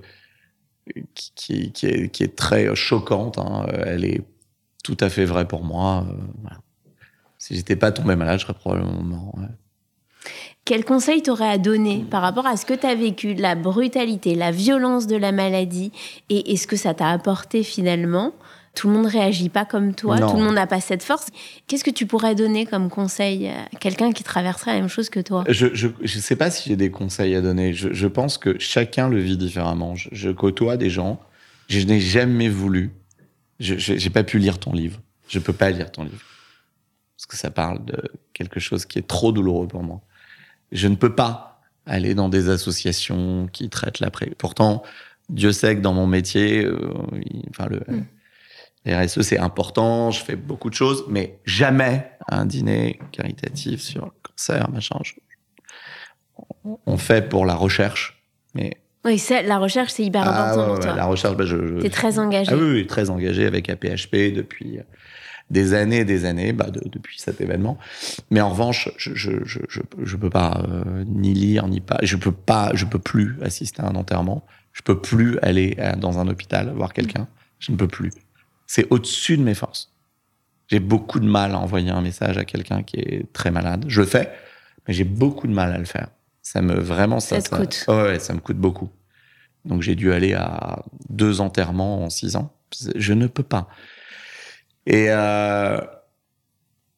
qui, 1.15 1.33
qui, 1.35 1.73
qui 1.73 1.87
est, 1.87 2.09
qui 2.11 2.23
est 2.23 2.37
très 2.37 2.75
choquante. 2.77 3.39
hein. 3.39 3.67
Elle 3.85 4.05
est 4.05 4.23
tout 4.85 4.97
à 5.01 5.09
fait 5.09 5.25
vraie 5.25 5.49
pour 5.49 5.65
moi. 5.65 6.07
euh, 6.09 6.15
voilà. 6.43 6.59
Si 7.39 7.55
j'étais 7.57 7.77
pas 7.77 7.93
tombé 7.93 8.17
malade, 8.17 8.39
je 8.39 8.45
serais 8.45 8.55
probablement 8.55 9.03
mort. 9.03 9.35
ouais. 9.39 9.47
Quel 10.67 10.85
conseil 10.85 11.23
t'aurais 11.23 11.49
à 11.49 11.59
donner 11.59 12.05
par 12.11 12.21
rapport 12.23 12.45
à 12.47 12.57
ce 12.57 12.67
que 12.67 12.75
t'as 12.75 12.95
vécu, 12.97 13.35
la 13.35 13.55
brutalité, 13.55 14.35
la 14.35 14.51
violence 14.51 15.07
de 15.07 15.15
la 15.17 15.31
maladie 15.31 15.93
et, 16.29 16.53
et 16.53 16.57
ce 16.57 16.67
que 16.67 16.77
ça 16.77 16.93
t'a 16.93 17.09
apporté 17.09 17.63
finalement? 17.63 18.35
Tout 18.75 18.89
le 18.89 18.95
monde 18.95 19.07
réagit 19.07 19.49
pas 19.49 19.65
comme 19.65 19.95
toi, 19.95 20.19
Non. 20.19 20.29
tout 20.31 20.37
le 20.37 20.43
monde 20.43 20.57
n'a 20.57 20.67
pas 20.67 20.81
cette 20.81 21.03
force. 21.05 21.29
Qu'est-ce 21.67 21.85
que 21.85 21.91
tu 21.91 22.05
pourrais 22.05 22.35
donner 22.35 22.67
comme 22.67 22.91
conseil 22.91 23.49
à 23.49 23.69
quelqu'un 23.79 24.13
qui 24.13 24.23
traverserait 24.25 24.73
la 24.75 24.81
même 24.81 24.89
chose 24.89 25.09
que 25.09 25.21
toi? 25.21 25.45
Je, 25.49 25.69
je 25.73 26.19
sais 26.19 26.37
pas 26.37 26.51
si 26.51 26.69
j'ai 26.69 26.77
des 26.77 26.91
conseils 26.91 27.35
à 27.37 27.41
donner. 27.41 27.73
Je, 27.73 27.93
je 27.93 28.07
pense 28.09 28.37
que 28.37 28.59
chacun 28.59 29.09
le 29.09 29.19
vit 29.19 29.39
différemment. 29.39 29.95
Je, 29.95 30.09
je 30.13 30.31
côtoie 30.31 30.77
des 30.77 30.91
gens. 30.91 31.21
Je 31.69 31.81
n'ai 31.87 32.01
jamais 32.01 32.49
voulu. 32.51 32.91
Je 33.61 33.77
j'ai 33.79 34.11
pas 34.11 34.25
pu 34.25 34.39
lire 34.39 34.59
ton 34.59 34.73
livre. 34.73 35.01
Je 35.29 35.39
peux 35.39 35.55
pas 35.55 35.71
lire 35.71 35.91
ton 35.91 36.03
livre 36.05 36.23
parce 37.17 37.27
que 37.27 37.37
ça 37.37 37.51
parle 37.51 37.83
de 37.85 37.97
quelque 38.35 38.61
chose 38.61 38.85
qui 38.85 38.99
est 38.99 39.07
trop 39.09 39.33
douloureux 39.33 39.67
pour 39.69 39.83
moi. 39.83 40.03
Je 40.73 40.89
ne 40.89 40.97
peux 40.97 41.15
pas 41.15 41.61
aller 41.87 42.15
dans 42.15 42.29
des 42.29 42.49
associations 42.49 43.49
qui 43.53 43.69
traitent 43.71 44.01
l'après. 44.01 44.31
Pourtant, 44.39 44.83
Dieu 45.29 45.53
sait 45.53 45.77
que 45.77 45.81
dans 45.81 45.93
mon 45.93 46.07
métier, 46.07 46.65
euh, 46.65 46.79
il- 47.25 47.45
enfin 47.51 47.67
le 47.69 47.81
Mm. 47.87 48.05
les 48.85 48.95
RSE 48.97 49.23
c'est 49.23 49.39
important. 49.39 50.11
Je 50.11 50.23
fais 50.23 50.37
beaucoup 50.37 50.71
de 50.71 50.75
choses, 50.75 51.05
mais 51.09 51.39
jamais 51.45 52.11
un 52.29 52.47
dîner 52.47 52.99
caritatif 53.13 53.81
sur 53.81 54.05
le 54.07 54.13
cancer, 54.23 54.71
machin. 54.71 54.99
Je- 55.05 55.15
on 56.87 56.97
fait 56.99 57.29
pour 57.29 57.47
la 57.47 57.55
recherche, 57.55 58.23
mais 58.55 58.77
Oui, 59.05 59.19
ça, 59.19 59.41
la 59.43 59.59
recherche, 59.59 59.93
c'est 59.93 60.03
hyper 60.05 60.23
Ah, 60.27 60.51
important 60.51 60.63
ouais, 60.63 60.67
pour 60.75 60.79
toi. 60.81 60.97
la 60.97 61.05
recherche, 61.05 61.37
bah, 61.37 61.45
je, 61.47 61.57
je- 61.57 61.81
T'es 61.81 61.91
très 61.91 62.19
engagé. 62.19 62.51
ah 62.53 62.57
oui, 62.57 62.73
oui, 62.73 62.87
très 62.89 63.09
engagé 63.11 63.47
avec 63.47 63.69
APHP 63.71 64.33
depuis 64.33 64.81
des 65.51 65.75
années 65.75 65.99
et 66.01 66.05
des 66.05 66.25
années, 66.25 66.53
bah, 66.53 66.71
de- 66.71 66.83
depuis 66.89 67.19
cet 67.21 67.41
événement. 67.41 67.79
Mais 68.31 68.41
en 68.41 68.51
revanche, 68.51 68.91
je 68.97 69.15
je 69.15 69.45
je 69.45 69.61
je, 69.69 69.81
je 70.03 70.17
peux 70.17 70.31
pas 70.31 70.65
euh, 70.69 71.05
ni 71.07 71.35
lire 71.35 71.69
ni 71.69 71.81
pas, 71.81 71.99
je 72.03 72.17
peux 72.17 72.33
pas, 72.33 72.71
je 72.75 72.85
peux 72.85 72.99
plus 72.99 73.37
assister 73.43 73.83
à 73.83 73.87
un 73.87 73.95
enterrement. 73.95 74.45
Je 74.73 74.83
peux 74.83 75.01
plus 75.01 75.39
aller 75.41 75.77
euh, 75.79 75.95
dans 75.97 76.19
un 76.19 76.29
hôpital 76.29 76.71
voir 76.75 76.93
quelqu'un. 76.93 77.29
Je 77.59 77.73
ne 77.73 77.77
peux 77.77 77.89
plus. 77.89 78.11
C'est 78.67 78.87
au-dessus 78.91 79.37
de 79.39 79.43
mes 79.43 79.55
forces. 79.55 79.93
J'ai 80.69 80.81
beaucoup 80.81 81.21
de 81.21 81.27
mal 81.27 81.53
à 81.53 81.59
envoyer 81.59 81.91
un 81.91 82.01
message 82.03 82.37
à 82.39 82.45
quelqu'un 82.45 82.83
qui 82.83 82.97
est 82.97 83.33
très 83.33 83.51
malade. 83.53 83.85
Je 83.89 84.01
le 84.01 84.07
fais, 84.07 84.33
mais 84.87 84.95
j'ai 84.95 85.05
beaucoup 85.05 85.47
de 85.47 85.53
mal 85.53 85.73
à 85.73 85.79
le 85.79 85.85
faire. 85.85 86.09
Ça 86.43 86.61
me 86.61 86.75
vraiment 86.75 87.21
Ça 87.21 87.41
te 87.41 87.49
coûte. 87.49 87.85
Ouais, 87.89 88.19
ça 88.19 88.35
me 88.35 88.41
coûte 88.41 88.57
beaucoup. 88.59 88.91
Donc 89.65 89.83
j'ai 89.83 89.95
dû 89.95 90.13
aller 90.13 90.35
à 90.35 90.85
deux 91.09 91.41
enterrements 91.41 92.05
en 92.05 92.11
six 92.11 92.37
ans. 92.37 92.53
Je 92.97 93.13
ne 93.15 93.27
peux 93.29 93.43
pas. 93.45 93.69
Et 94.87 95.07
euh... 95.09 95.79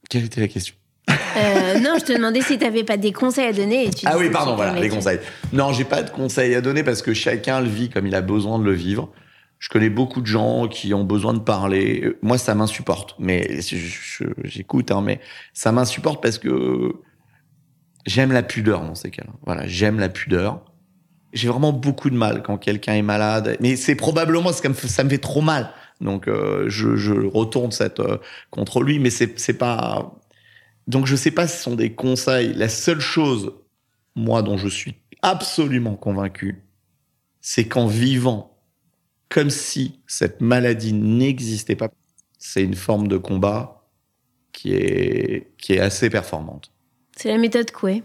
quelle 0.08 0.24
était 0.24 0.40
la 0.40 0.48
question? 0.48 0.74
Euh, 1.10 1.80
non, 1.80 1.94
je 1.98 2.04
te 2.04 2.12
demandais 2.12 2.42
si 2.42 2.58
t'avais 2.58 2.84
pas 2.84 2.96
des 2.96 3.12
conseils 3.12 3.46
à 3.46 3.52
donner. 3.52 3.86
Et 3.86 3.90
tu 3.90 4.06
Ah 4.06 4.18
oui, 4.18 4.30
pardon, 4.30 4.52
tu 4.52 4.56
voilà, 4.56 4.78
les 4.78 4.88
conseils. 4.88 5.20
Non, 5.52 5.72
j'ai 5.72 5.84
pas 5.84 6.02
de 6.02 6.10
conseils 6.10 6.54
à 6.54 6.60
donner 6.60 6.82
parce 6.82 7.02
que 7.02 7.14
chacun 7.14 7.60
le 7.60 7.68
vit 7.68 7.88
comme 7.88 8.06
il 8.06 8.14
a 8.14 8.20
besoin 8.20 8.58
de 8.58 8.64
le 8.64 8.72
vivre. 8.72 9.10
Je 9.58 9.68
connais 9.68 9.90
beaucoup 9.90 10.20
de 10.20 10.26
gens 10.26 10.68
qui 10.68 10.94
ont 10.94 11.04
besoin 11.04 11.34
de 11.34 11.40
parler. 11.40 12.16
Moi, 12.22 12.38
ça 12.38 12.54
m'insupporte. 12.54 13.16
Mais 13.18 13.60
j'écoute, 14.44 14.90
hein, 14.90 15.02
mais 15.02 15.20
ça 15.52 15.72
m'insupporte 15.72 16.22
parce 16.22 16.38
que 16.38 16.92
j'aime 18.06 18.32
la 18.32 18.42
pudeur 18.42 18.82
dans 18.82 18.94
ces 18.94 19.10
cas-là. 19.10 19.32
Voilà, 19.44 19.66
j'aime 19.66 19.98
la 19.98 20.08
pudeur. 20.08 20.64
J'ai 21.32 21.48
vraiment 21.48 21.72
beaucoup 21.72 22.08
de 22.08 22.16
mal 22.16 22.42
quand 22.42 22.56
quelqu'un 22.56 22.94
est 22.94 23.02
malade. 23.02 23.56
Mais 23.60 23.76
c'est 23.76 23.96
probablement 23.96 24.52
ce 24.52 24.62
que 24.62 24.72
ça 24.72 25.04
me 25.04 25.10
fait 25.10 25.18
trop 25.18 25.42
mal. 25.42 25.72
Donc, 26.00 26.28
euh, 26.28 26.68
je, 26.68 26.96
je 26.96 27.12
retourne 27.12 27.72
cette 27.72 28.00
euh, 28.00 28.18
contre 28.50 28.82
lui, 28.82 28.98
mais 28.98 29.10
c'est 29.10 29.38
c'est 29.38 29.54
pas. 29.54 30.14
Donc, 30.86 31.06
je 31.06 31.16
sais 31.16 31.30
pas 31.30 31.46
si 31.48 31.58
ce 31.58 31.64
sont 31.64 31.74
des 31.74 31.92
conseils. 31.94 32.54
La 32.54 32.68
seule 32.68 33.00
chose, 33.00 33.52
moi, 34.14 34.42
dont 34.42 34.56
je 34.56 34.68
suis 34.68 34.94
absolument 35.22 35.96
convaincu, 35.96 36.62
c'est 37.40 37.66
qu'en 37.66 37.86
vivant 37.86 38.54
comme 39.28 39.50
si 39.50 40.00
cette 40.06 40.40
maladie 40.40 40.94
n'existait 40.94 41.76
pas, 41.76 41.88
c'est 42.38 42.62
une 42.62 42.74
forme 42.74 43.08
de 43.08 43.18
combat 43.18 43.86
qui 44.52 44.72
est, 44.72 45.52
qui 45.58 45.74
est 45.74 45.80
assez 45.80 46.08
performante. 46.08 46.72
C'est 47.14 47.28
la 47.28 47.36
méthode 47.36 47.70
Coué. 47.70 48.02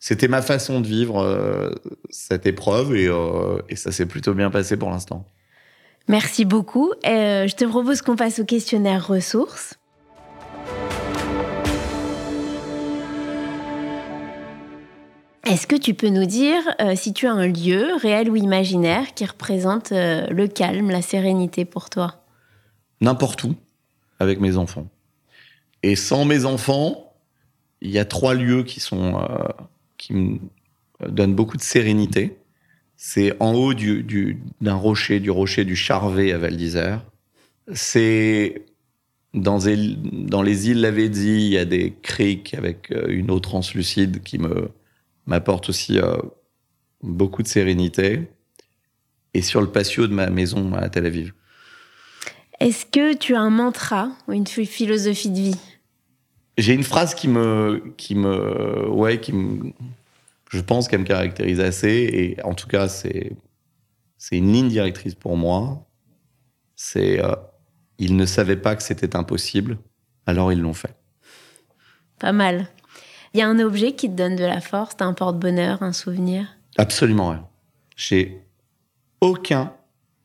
C'était 0.00 0.26
ma 0.26 0.42
façon 0.42 0.80
de 0.80 0.88
vivre 0.88 1.18
euh, 1.18 1.70
cette 2.10 2.46
épreuve 2.46 2.96
et, 2.96 3.08
et 3.68 3.76
ça 3.76 3.92
s'est 3.92 4.06
plutôt 4.06 4.34
bien 4.34 4.50
passé 4.50 4.76
pour 4.76 4.90
l'instant. 4.90 5.24
Merci 6.08 6.44
beaucoup. 6.44 6.92
Euh, 7.06 7.46
je 7.48 7.54
te 7.54 7.64
propose 7.64 8.02
qu'on 8.02 8.16
passe 8.16 8.38
au 8.38 8.44
questionnaire 8.44 9.06
ressources. 9.06 9.74
Est-ce 15.46 15.66
que 15.66 15.76
tu 15.76 15.94
peux 15.94 16.08
nous 16.08 16.26
dire 16.26 16.60
euh, 16.80 16.94
si 16.94 17.12
tu 17.12 17.26
as 17.26 17.32
un 17.32 17.46
lieu, 17.46 17.94
réel 17.96 18.30
ou 18.30 18.36
imaginaire, 18.36 19.14
qui 19.14 19.24
représente 19.24 19.92
euh, 19.92 20.26
le 20.28 20.46
calme, 20.46 20.90
la 20.90 21.02
sérénité 21.02 21.64
pour 21.64 21.90
toi? 21.90 22.22
N'importe 23.00 23.44
où, 23.44 23.54
avec 24.18 24.40
mes 24.40 24.56
enfants. 24.56 24.88
Et 25.82 25.96
sans 25.96 26.24
mes 26.24 26.44
enfants, 26.44 27.14
il 27.80 27.90
y 27.90 27.98
a 27.98 28.04
trois 28.04 28.34
lieux 28.34 28.62
qui 28.62 28.80
sont 28.80 29.22
qui 29.98 30.14
me 30.14 30.38
donnent 31.06 31.34
beaucoup 31.34 31.58
de 31.58 31.62
sérénité. 31.62 32.38
C'est 33.06 33.36
en 33.38 33.52
haut 33.52 33.74
du, 33.74 34.02
du- 34.02 34.40
d'un 34.62 34.76
rocher, 34.76 35.20
du 35.20 35.30
rocher 35.30 35.66
du 35.66 35.76
Charvet 35.76 36.32
à 36.32 36.38
Val 36.38 36.56
d'Isère. 36.56 37.04
C'est 37.74 38.64
dans, 39.34 39.58
les- 39.58 39.96
dans 40.00 40.40
les 40.40 40.70
îles 40.70 40.80
Lavezzi, 40.80 41.36
il 41.36 41.52
y 41.52 41.58
a 41.58 41.66
des 41.66 41.92
criques 42.00 42.54
avec 42.54 42.90
euh, 42.92 43.04
une 43.08 43.30
eau 43.30 43.40
translucide 43.40 44.22
qui 44.22 44.38
me 44.38 44.70
m'apporte 45.26 45.68
aussi 45.68 45.98
euh, 45.98 46.16
beaucoup 47.02 47.42
de 47.42 47.46
sérénité. 47.46 48.22
Et 49.34 49.42
sur 49.42 49.60
le 49.60 49.70
patio 49.70 50.06
de 50.06 50.14
ma 50.14 50.30
maison 50.30 50.72
à 50.72 50.88
Tel 50.88 51.04
Aviv. 51.04 51.34
Est-ce 52.58 52.86
que 52.86 53.14
tu 53.14 53.34
as 53.34 53.40
un 53.40 53.50
mantra 53.50 54.12
ou 54.28 54.32
une 54.32 54.46
phi- 54.46 54.64
philosophie 54.64 55.28
de 55.28 55.40
vie? 55.40 55.56
J'ai 56.56 56.72
une 56.72 56.84
phrase 56.84 57.14
qui 57.14 57.28
me, 57.28 57.82
qui 57.98 58.14
me, 58.14 58.88
ouais, 58.88 59.20
qui 59.20 59.34
me, 59.34 59.72
je 60.50 60.60
pense 60.60 60.88
qu'elle 60.88 61.00
me 61.00 61.06
caractérise 61.06 61.60
assez, 61.60 61.88
et 61.88 62.42
en 62.44 62.54
tout 62.54 62.68
cas, 62.68 62.88
c'est, 62.88 63.32
une 64.32 64.52
ligne 64.52 64.68
directrice 64.68 65.14
pour 65.14 65.36
moi. 65.36 65.86
C'est, 66.76 67.22
euh, 67.22 67.34
ils 67.98 68.16
ne 68.16 68.26
savaient 68.26 68.56
pas 68.56 68.76
que 68.76 68.82
c'était 68.82 69.16
impossible, 69.16 69.78
alors 70.26 70.52
ils 70.52 70.60
l'ont 70.60 70.74
fait. 70.74 70.96
Pas 72.18 72.32
mal. 72.32 72.68
Il 73.32 73.40
y 73.40 73.42
a 73.42 73.48
un 73.48 73.58
objet 73.58 73.94
qui 73.94 74.08
te 74.08 74.14
donne 74.14 74.36
de 74.36 74.44
la 74.44 74.60
force, 74.60 74.94
un 75.00 75.12
porte-bonheur, 75.12 75.82
un 75.82 75.92
souvenir? 75.92 76.56
Absolument 76.76 77.30
rien. 77.30 77.48
J'ai 77.96 78.40
aucun, 79.20 79.72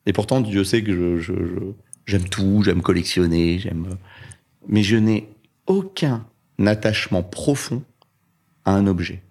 et 0.05 0.13
pourtant 0.13 0.41
Dieu 0.41 0.63
sait 0.63 0.83
que 0.83 1.17
je- 1.17 1.73
j'aime 2.05 2.27
tout, 2.29 2.61
j'aime 2.63 2.81
collectionner, 2.81 3.59
j'aime, 3.59 3.97
mais 4.67 4.83
je 4.83 4.97
n'ai 4.97 5.29
aucun 5.67 6.25
attachement 6.65 7.23
profond 7.23 7.83
à 8.65 8.73
un 8.73 8.87
objet. 8.87 9.23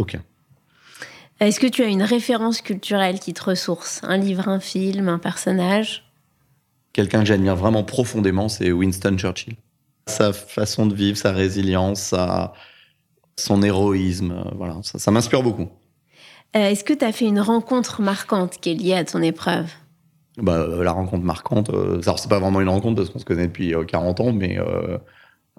Aucun. 0.00 0.22
Est-ce 1.40 1.60
que 1.60 1.66
tu 1.66 1.82
as 1.82 1.86
une 1.86 2.02
référence 2.02 2.62
culturelle 2.62 3.20
qui 3.20 3.34
te 3.34 3.44
ressource? 3.44 4.00
Un 4.02 4.16
livre, 4.16 4.48
un 4.48 4.60
film, 4.60 5.08
un 5.08 5.18
personnage? 5.18 6.04
Quelqu'un 6.94 7.20
que 7.20 7.26
j'admire 7.26 7.54
vraiment 7.54 7.84
profondément, 7.84 8.48
c'est 8.48 8.72
Winston 8.72 9.16
Churchill. 9.18 9.56
Sa 10.06 10.32
façon 10.32 10.86
de 10.86 10.94
vivre, 10.94 11.16
sa 11.18 11.32
résilience, 11.32 12.00
sa- 12.00 12.54
son 13.38 13.62
héroïsme, 13.62 14.32
euh, 14.32 14.50
voilà, 14.56 14.78
ça, 14.82 14.98
ça 14.98 15.10
m'inspire 15.10 15.42
beaucoup. 15.42 15.68
Euh, 16.56 16.68
Est-ce 16.70 16.82
que 16.82 16.94
tu 16.94 17.04
as 17.04 17.12
fait 17.12 17.26
une 17.26 17.40
rencontre 17.40 18.00
marquante 18.02 18.58
qui 18.60 18.70
est 18.70 18.74
liée 18.74 18.94
à 18.94 19.04
ton 19.04 19.20
épreuve? 19.22 19.70
Bah, 20.38 20.54
euh, 20.54 20.82
la 20.82 20.92
rencontre 20.92 21.24
marquante, 21.24 21.68
euh, 21.70 22.00
alors 22.02 22.18
c'est 22.18 22.28
pas 22.30 22.38
vraiment 22.38 22.60
une 22.62 22.68
rencontre 22.70 22.96
parce 22.96 23.10
qu'on 23.10 23.18
se 23.18 23.24
connaît 23.26 23.46
depuis 23.48 23.74
euh, 23.74 23.84
40 23.84 24.20
ans, 24.20 24.32
mais 24.32 24.58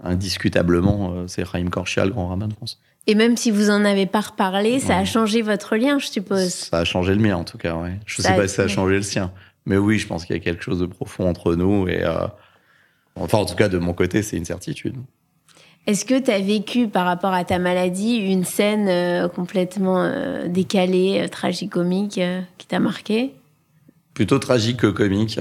indiscutablement, 0.03 1.27
c'est 1.27 1.43
Raïm 1.43 1.69
Korchia, 1.69 2.05
le 2.05 2.11
grand 2.11 2.27
rabbin 2.27 2.47
de 2.47 2.53
France. 2.53 2.79
Et 3.07 3.15
même 3.15 3.35
si 3.35 3.49
vous 3.49 3.69
en 3.69 3.83
avez 3.83 4.05
pas 4.05 4.21
reparlé, 4.21 4.79
ça 4.79 4.97
a 4.97 5.05
changé 5.05 5.41
votre 5.41 5.75
lien, 5.75 5.97
je 5.97 6.07
suppose. 6.07 6.49
Ça 6.49 6.79
a 6.79 6.85
changé 6.85 7.15
le 7.15 7.21
mien, 7.21 7.35
en 7.35 7.43
tout 7.43 7.57
cas, 7.57 7.75
ouais. 7.75 7.99
Je 8.05 8.21
sais 8.21 8.35
pas 8.35 8.47
si 8.47 8.55
ça 8.55 8.63
a 8.63 8.67
changé 8.67 8.95
le 8.95 9.01
sien. 9.01 9.31
Mais 9.65 9.77
oui, 9.77 9.97
je 9.97 10.07
pense 10.07 10.25
qu'il 10.25 10.35
y 10.35 10.39
a 10.39 10.41
quelque 10.41 10.63
chose 10.63 10.79
de 10.79 10.85
profond 10.85 11.27
entre 11.27 11.55
nous. 11.55 11.87
Et 11.87 12.03
euh, 12.03 12.27
enfin, 13.15 13.39
en 13.39 13.45
tout 13.45 13.55
cas, 13.55 13.69
de 13.69 13.79
mon 13.79 13.93
côté, 13.93 14.21
c'est 14.21 14.37
une 14.37 14.45
certitude. 14.45 14.95
Est-ce 15.87 16.05
que 16.05 16.19
tu 16.19 16.29
as 16.29 16.39
vécu 16.39 16.87
par 16.87 17.05
rapport 17.05 17.33
à 17.33 17.43
ta 17.43 17.57
maladie 17.57 18.17
une 18.17 18.43
scène 18.43 18.87
euh, 18.87 19.27
complètement 19.27 20.03
euh, 20.03 20.47
décalée, 20.47 21.27
tragicomique, 21.31 22.19
qui 22.59 22.67
t'a 22.67 22.79
marqué? 22.79 23.33
Plutôt 24.13 24.37
tragique 24.37 24.77
que 24.77 24.87
comique. 24.87 25.39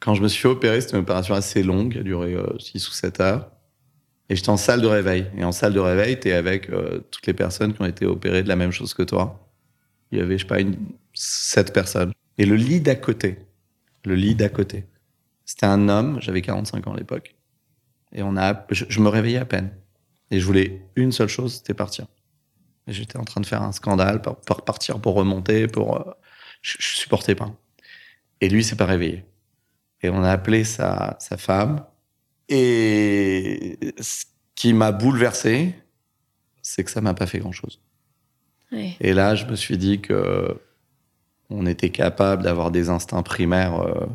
Quand 0.00 0.14
je 0.14 0.22
me 0.22 0.28
suis 0.28 0.48
opérer, 0.48 0.80
c'était 0.80 0.94
une 0.94 1.02
opération 1.02 1.34
assez 1.34 1.62
longue, 1.62 1.92
qui 1.92 1.98
a 1.98 2.02
duré 2.02 2.36
6 2.58 2.88
ou 2.88 2.92
7 2.92 3.20
heures. 3.20 3.50
Et 4.30 4.36
j'étais 4.36 4.48
en 4.48 4.56
salle 4.56 4.80
de 4.80 4.86
réveil. 4.86 5.26
Et 5.36 5.44
en 5.44 5.52
salle 5.52 5.74
de 5.74 5.80
réveil, 5.80 6.18
tu 6.18 6.28
es 6.28 6.32
avec 6.32 6.70
toutes 7.10 7.26
les 7.26 7.34
personnes 7.34 7.74
qui 7.74 7.82
ont 7.82 7.86
été 7.86 8.06
opérées 8.06 8.42
de 8.42 8.48
la 8.48 8.56
même 8.56 8.70
chose 8.70 8.94
que 8.94 9.02
toi. 9.02 9.46
Il 10.12 10.18
y 10.18 10.22
avait, 10.22 10.38
je 10.38 10.44
sais 10.44 10.48
pas, 10.48 10.60
une, 10.60 10.76
7 11.14 11.72
personnes. 11.72 12.12
Et 12.38 12.46
le 12.46 12.56
lit 12.56 12.80
d'à 12.80 12.94
côté, 12.94 13.38
le 14.04 14.14
lit 14.14 14.34
d'à 14.34 14.48
côté, 14.48 14.86
c'était 15.44 15.66
un 15.66 15.88
homme, 15.88 16.18
j'avais 16.20 16.42
45 16.42 16.86
ans 16.86 16.94
à 16.94 16.96
l'époque, 16.96 17.34
et 18.12 18.22
on 18.22 18.36
a, 18.36 18.66
je, 18.70 19.00
me 19.00 19.08
réveillais 19.08 19.38
à 19.38 19.44
peine. 19.44 19.70
Et 20.30 20.40
je 20.40 20.46
voulais 20.46 20.82
une 20.96 21.12
seule 21.12 21.28
chose, 21.28 21.56
c'était 21.56 21.74
partir. 21.74 22.06
J'étais 22.86 23.18
en 23.18 23.24
train 23.24 23.40
de 23.40 23.46
faire 23.46 23.62
un 23.62 23.72
scandale 23.72 24.22
pour, 24.22 24.64
partir, 24.64 25.00
pour 25.00 25.14
remonter, 25.14 25.68
pour, 25.68 25.96
euh, 25.96 26.12
je, 26.62 26.76
je, 26.78 26.96
supportais 26.96 27.34
pas. 27.34 27.52
Et 28.40 28.48
lui 28.48 28.64
s'est 28.64 28.76
pas 28.76 28.86
réveillé. 28.86 29.24
Et 30.02 30.08
on 30.08 30.22
a 30.22 30.30
appelé 30.30 30.64
sa, 30.64 31.16
sa 31.20 31.36
femme. 31.36 31.84
Et 32.50 33.78
ce 34.00 34.24
qui 34.56 34.72
m'a 34.72 34.90
bouleversé, 34.90 35.74
c'est 36.60 36.84
que 36.84 36.90
ça 36.90 37.00
m'a 37.00 37.14
pas 37.14 37.26
fait 37.26 37.38
grand 37.38 37.52
chose. 37.52 37.80
Et 38.72 39.14
là, 39.14 39.34
je 39.34 39.46
me 39.46 39.56
suis 39.56 39.78
dit 39.78 40.00
que 40.00 40.56
on 41.48 41.66
était 41.66 41.90
capable 41.90 42.44
d'avoir 42.44 42.70
des 42.70 42.88
instincts 42.88 43.24
primaires 43.24 43.80
euh, 43.80 44.06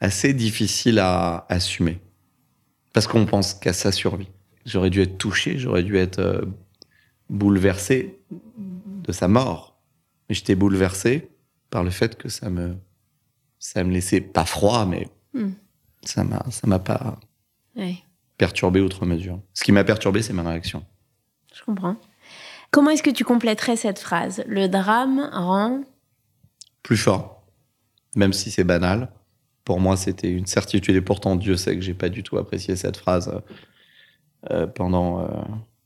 assez 0.00 0.34
difficiles 0.34 0.98
à 0.98 1.46
assumer. 1.48 2.00
Parce 2.92 3.06
qu'on 3.06 3.26
pense 3.26 3.54
qu'à 3.54 3.72
sa 3.72 3.92
survie. 3.92 4.28
J'aurais 4.66 4.90
dû 4.90 5.00
être 5.00 5.18
touché, 5.18 5.56
j'aurais 5.58 5.84
dû 5.84 5.96
être 5.96 6.18
euh, 6.18 6.44
bouleversé 7.30 8.18
de 8.30 9.12
sa 9.12 9.28
mort. 9.28 9.78
Mais 10.28 10.34
j'étais 10.34 10.56
bouleversé 10.56 11.30
par 11.70 11.84
le 11.84 11.90
fait 11.90 12.16
que 12.16 12.28
ça 12.28 12.50
me, 12.50 12.76
ça 13.60 13.84
me 13.84 13.92
laissait 13.92 14.20
pas 14.20 14.44
froid, 14.44 14.84
mais 14.84 15.08
hmm. 15.34 15.52
ça 16.02 16.24
m'a, 16.24 16.44
ça 16.50 16.66
m'a 16.66 16.80
pas 16.80 17.20
perturbé 18.36 18.80
outre 18.80 19.04
mesure. 19.04 19.40
Ce 19.54 19.64
qui 19.64 19.72
m'a 19.72 19.84
perturbé, 19.84 20.22
c'est 20.22 20.32
ma 20.32 20.48
réaction. 20.48 20.84
Je 21.54 21.62
comprends. 21.62 21.96
Comment 22.70 22.90
est-ce 22.90 23.02
que 23.02 23.10
tu 23.10 23.24
compléterais 23.24 23.76
cette 23.76 23.98
phrase? 23.98 24.44
Le 24.46 24.68
drame 24.68 25.28
rend 25.32 25.82
plus 26.82 26.96
fort, 26.96 27.42
même 28.14 28.32
si 28.32 28.50
c'est 28.50 28.64
banal. 28.64 29.10
Pour 29.64 29.80
moi, 29.80 29.96
c'était 29.96 30.30
une 30.30 30.46
certitude 30.46 30.96
et 30.96 31.00
pourtant 31.00 31.36
Dieu 31.36 31.56
sait 31.56 31.74
que 31.74 31.82
j'ai 31.82 31.94
pas 31.94 32.08
du 32.08 32.22
tout 32.22 32.38
apprécié 32.38 32.76
cette 32.76 32.96
phrase 32.96 33.42
euh, 34.50 34.66
pendant 34.66 35.20
euh, 35.20 35.28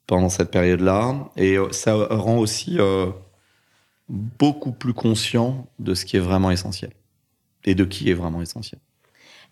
pendant 0.06 0.28
cette 0.28 0.50
période-là. 0.50 1.30
Et 1.36 1.56
euh, 1.56 1.72
ça 1.72 1.94
rend 1.94 2.38
aussi 2.38 2.78
beaucoup 4.08 4.72
plus 4.72 4.94
conscient 4.94 5.66
de 5.78 5.94
ce 5.94 6.04
qui 6.04 6.16
est 6.16 6.20
vraiment 6.20 6.50
essentiel 6.50 6.92
et 7.64 7.74
de 7.74 7.84
qui 7.84 8.10
est 8.10 8.14
vraiment 8.14 8.42
essentiel. 8.42 8.80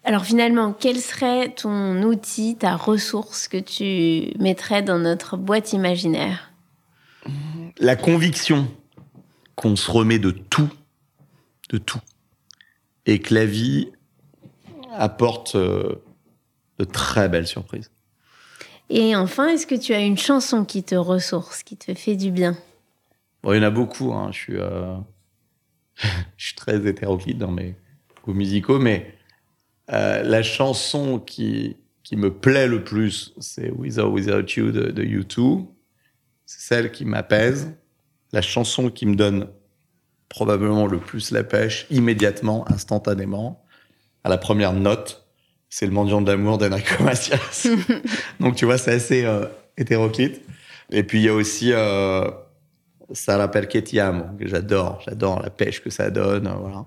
Alors 0.04 0.24
finalement, 0.24 0.72
quel 0.72 0.98
serait 0.98 1.50
ton 1.50 2.02
outil, 2.02 2.56
ta 2.56 2.76
ressource 2.76 3.48
que 3.48 3.58
tu 3.58 4.36
mettrais 4.38 4.82
dans 4.82 4.98
notre 4.98 5.36
boîte 5.36 5.72
imaginaire? 5.72 6.52
La 7.78 7.96
conviction 7.96 8.68
qu'on 9.56 9.76
se 9.76 9.90
remet 9.90 10.18
de 10.18 10.30
tout 10.30 10.70
de 11.70 11.78
tout. 11.78 12.00
Et 13.06 13.18
que 13.18 13.34
la 13.34 13.46
vie 13.46 13.90
apporte 14.92 15.54
euh, 15.54 16.02
de 16.78 16.84
très 16.84 17.28
belles 17.28 17.46
surprises. 17.46 17.90
Et 18.90 19.14
enfin, 19.14 19.48
est-ce 19.48 19.66
que 19.66 19.76
tu 19.76 19.94
as 19.94 20.00
une 20.00 20.18
chanson 20.18 20.64
qui 20.64 20.82
te 20.82 20.96
ressource, 20.96 21.62
qui 21.62 21.76
te 21.76 21.94
fait 21.94 22.16
du 22.16 22.30
bien? 22.30 22.56
Bon, 23.42 23.52
Il 23.52 23.56
y 23.56 23.60
en 23.60 23.62
a 23.62 23.70
beaucoup. 23.70 24.12
Hein. 24.12 24.30
Je, 24.32 24.38
suis, 24.38 24.56
euh, 24.56 24.96
je 26.36 26.46
suis 26.46 26.56
très 26.56 26.84
hétéroclite 26.86 27.38
dans 27.38 27.52
mes 27.52 27.76
goûts 28.24 28.34
musicaux, 28.34 28.78
mais 28.78 29.14
euh, 29.92 30.22
la 30.22 30.42
chanson 30.42 31.18
qui, 31.18 31.76
qui 32.02 32.16
me 32.16 32.32
plaît 32.32 32.66
le 32.66 32.84
plus, 32.84 33.34
c'est 33.38 33.70
With 33.70 33.98
or 33.98 34.12
Without 34.12 34.46
You 34.56 34.70
de, 34.70 34.90
de 34.90 35.02
U2. 35.02 35.66
C'est 36.46 36.60
celle 36.60 36.92
qui 36.92 37.04
m'apaise. 37.04 37.72
La 38.32 38.42
chanson 38.42 38.90
qui 38.90 39.06
me 39.06 39.14
donne 39.14 39.48
probablement 40.28 40.86
le 40.86 40.98
plus 40.98 41.32
la 41.32 41.44
pêche 41.44 41.86
immédiatement, 41.90 42.64
instantanément. 42.70 43.62
À 44.24 44.28
la 44.28 44.38
première 44.38 44.72
note, 44.72 45.26
c'est 45.68 45.86
le 45.86 45.92
mendiant 45.92 46.20
de 46.20 46.30
l'amour 46.30 46.58
d'Enrico 46.58 47.02
Macias. 47.02 47.68
Donc 48.40 48.56
tu 48.56 48.64
vois, 48.64 48.78
c'est 48.78 48.92
assez 48.92 49.24
euh, 49.24 49.46
hétéroclite. 49.76 50.40
Et 50.90 51.02
puis 51.02 51.18
il 51.18 51.24
y 51.24 51.28
a 51.28 51.34
aussi 51.34 51.72
euh, 51.72 52.28
Sala 53.12 53.48
Perchetiamo, 53.48 54.36
que 54.38 54.46
j'adore. 54.46 55.00
J'adore 55.04 55.42
la 55.42 55.50
pêche 55.50 55.82
que 55.82 55.90
ça 55.90 56.10
donne. 56.10 56.46
Euh, 56.46 56.54
voilà. 56.54 56.86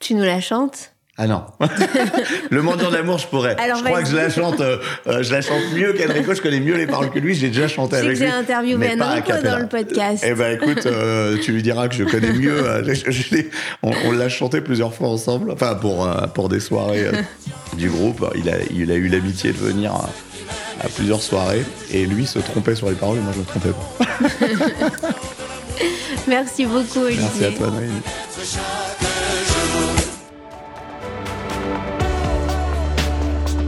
Tu 0.00 0.14
nous 0.14 0.24
la 0.24 0.40
chantes? 0.40 0.93
Ah 1.16 1.28
non. 1.28 1.44
le 2.50 2.60
mendiant 2.60 2.90
d'amour, 2.90 3.18
je 3.18 3.28
pourrais. 3.28 3.56
je 3.56 3.84
crois 3.84 4.02
que 4.02 4.08
je 4.08 4.16
la 4.16 4.30
chante, 4.30 4.60
euh, 4.60 4.78
euh, 5.06 5.22
je 5.22 5.32
la 5.32 5.42
chante 5.42 5.62
mieux 5.72 5.92
qu'Enrico. 5.92 6.34
Je 6.34 6.42
connais 6.42 6.58
mieux 6.58 6.76
les 6.76 6.88
paroles 6.88 7.10
que 7.10 7.20
lui. 7.20 7.36
J'ai 7.36 7.48
déjà 7.48 7.68
chanté 7.68 7.96
avec 7.96 8.10
lui. 8.10 8.16
J'ai 8.16 8.26
interviewé 8.26 9.00
Enrico 9.00 9.32
dans 9.44 9.58
le 9.58 9.68
podcast. 9.68 10.24
Eh 10.26 10.34
ben, 10.34 10.60
écoute, 10.60 10.86
euh, 10.86 11.38
tu 11.38 11.52
lui 11.52 11.62
diras 11.62 11.86
que 11.86 11.94
je 11.94 12.02
connais 12.02 12.32
mieux. 12.32 12.64
on, 13.84 14.10
l'a 14.10 14.28
chanté 14.28 14.60
plusieurs 14.60 14.92
fois 14.92 15.08
ensemble. 15.08 15.52
Enfin, 15.52 15.76
pour 15.76 16.08
pour 16.34 16.48
des 16.48 16.58
soirées 16.58 17.06
du 17.78 17.88
groupe. 17.88 18.28
Il 18.34 18.48
a 18.48 18.56
il 18.74 18.90
a 18.90 18.96
eu 18.96 19.06
l'amitié 19.06 19.52
de 19.52 19.58
venir 19.58 19.92
à, 19.94 20.88
plusieurs 20.96 21.22
soirées. 21.22 21.64
Et 21.92 22.06
lui 22.06 22.26
se 22.26 22.40
trompait 22.40 22.74
sur 22.74 22.88
les 22.88 22.96
paroles 22.96 23.18
et 23.18 23.20
moi 23.20 23.32
je 23.32 23.38
me 23.38 23.44
trompais 23.44 23.68
pas. 23.70 24.06
Merci 26.26 26.66
beaucoup, 26.66 27.00
Olivier. 27.00 27.22
Merci 27.22 27.44
à 27.44 27.56
toi, 27.56 27.70
Noémie. 27.70 28.02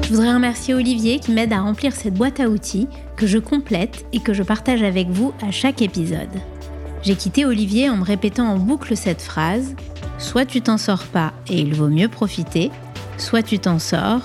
Je 0.06 0.12
voudrais 0.12 0.34
remercier 0.34 0.72
Olivier 0.72 1.18
qui 1.18 1.32
m'aide 1.32 1.52
à 1.52 1.60
remplir 1.60 1.92
cette 1.92 2.14
boîte 2.14 2.38
à 2.38 2.48
outils 2.48 2.86
que 3.16 3.26
je 3.26 3.38
complète 3.38 4.06
et 4.12 4.20
que 4.20 4.34
je 4.34 4.44
partage 4.44 4.84
avec 4.84 5.08
vous 5.08 5.32
à 5.42 5.50
chaque 5.50 5.82
épisode. 5.82 6.30
J'ai 7.02 7.16
quitté 7.16 7.44
Olivier 7.44 7.90
en 7.90 7.96
me 7.96 8.04
répétant 8.04 8.46
en 8.46 8.56
boucle 8.56 8.96
cette 8.96 9.20
phrase 9.20 9.74
Soit 10.18 10.46
tu 10.46 10.60
t'en 10.60 10.78
sors 10.78 11.02
pas 11.06 11.32
et 11.48 11.58
il 11.58 11.74
vaut 11.74 11.88
mieux 11.88 12.06
profiter, 12.06 12.70
soit 13.18 13.42
tu 13.42 13.58
t'en 13.58 13.80
sors 13.80 14.20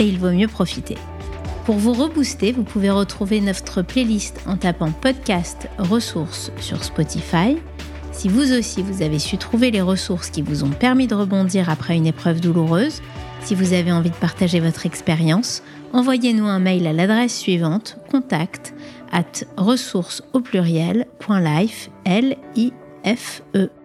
et 0.00 0.04
il 0.04 0.18
vaut 0.18 0.32
mieux 0.32 0.48
profiter. 0.48 0.96
Pour 1.64 1.76
vous 1.76 1.92
rebooster, 1.92 2.50
vous 2.50 2.64
pouvez 2.64 2.90
retrouver 2.90 3.40
notre 3.40 3.82
playlist 3.82 4.40
en 4.48 4.56
tapant 4.56 4.90
podcast 4.90 5.68
ressources 5.78 6.50
sur 6.58 6.82
Spotify. 6.82 7.56
Si 8.10 8.28
vous 8.28 8.52
aussi 8.52 8.82
vous 8.82 9.00
avez 9.00 9.20
su 9.20 9.38
trouver 9.38 9.70
les 9.70 9.80
ressources 9.80 10.30
qui 10.30 10.42
vous 10.42 10.64
ont 10.64 10.70
permis 10.70 11.06
de 11.06 11.14
rebondir 11.14 11.70
après 11.70 11.94
une 11.94 12.06
épreuve 12.06 12.40
douloureuse, 12.40 13.00
si 13.44 13.54
vous 13.54 13.74
avez 13.74 13.92
envie 13.92 14.10
de 14.10 14.16
partager 14.16 14.58
votre 14.58 14.86
expérience, 14.86 15.62
envoyez-nous 15.92 16.46
un 16.46 16.58
mail 16.58 16.86
à 16.86 16.94
l'adresse 16.94 17.38
suivante 17.38 17.98
contact 18.10 18.72
at 19.12 19.44
ressources 19.58 20.22
au. 23.54 23.83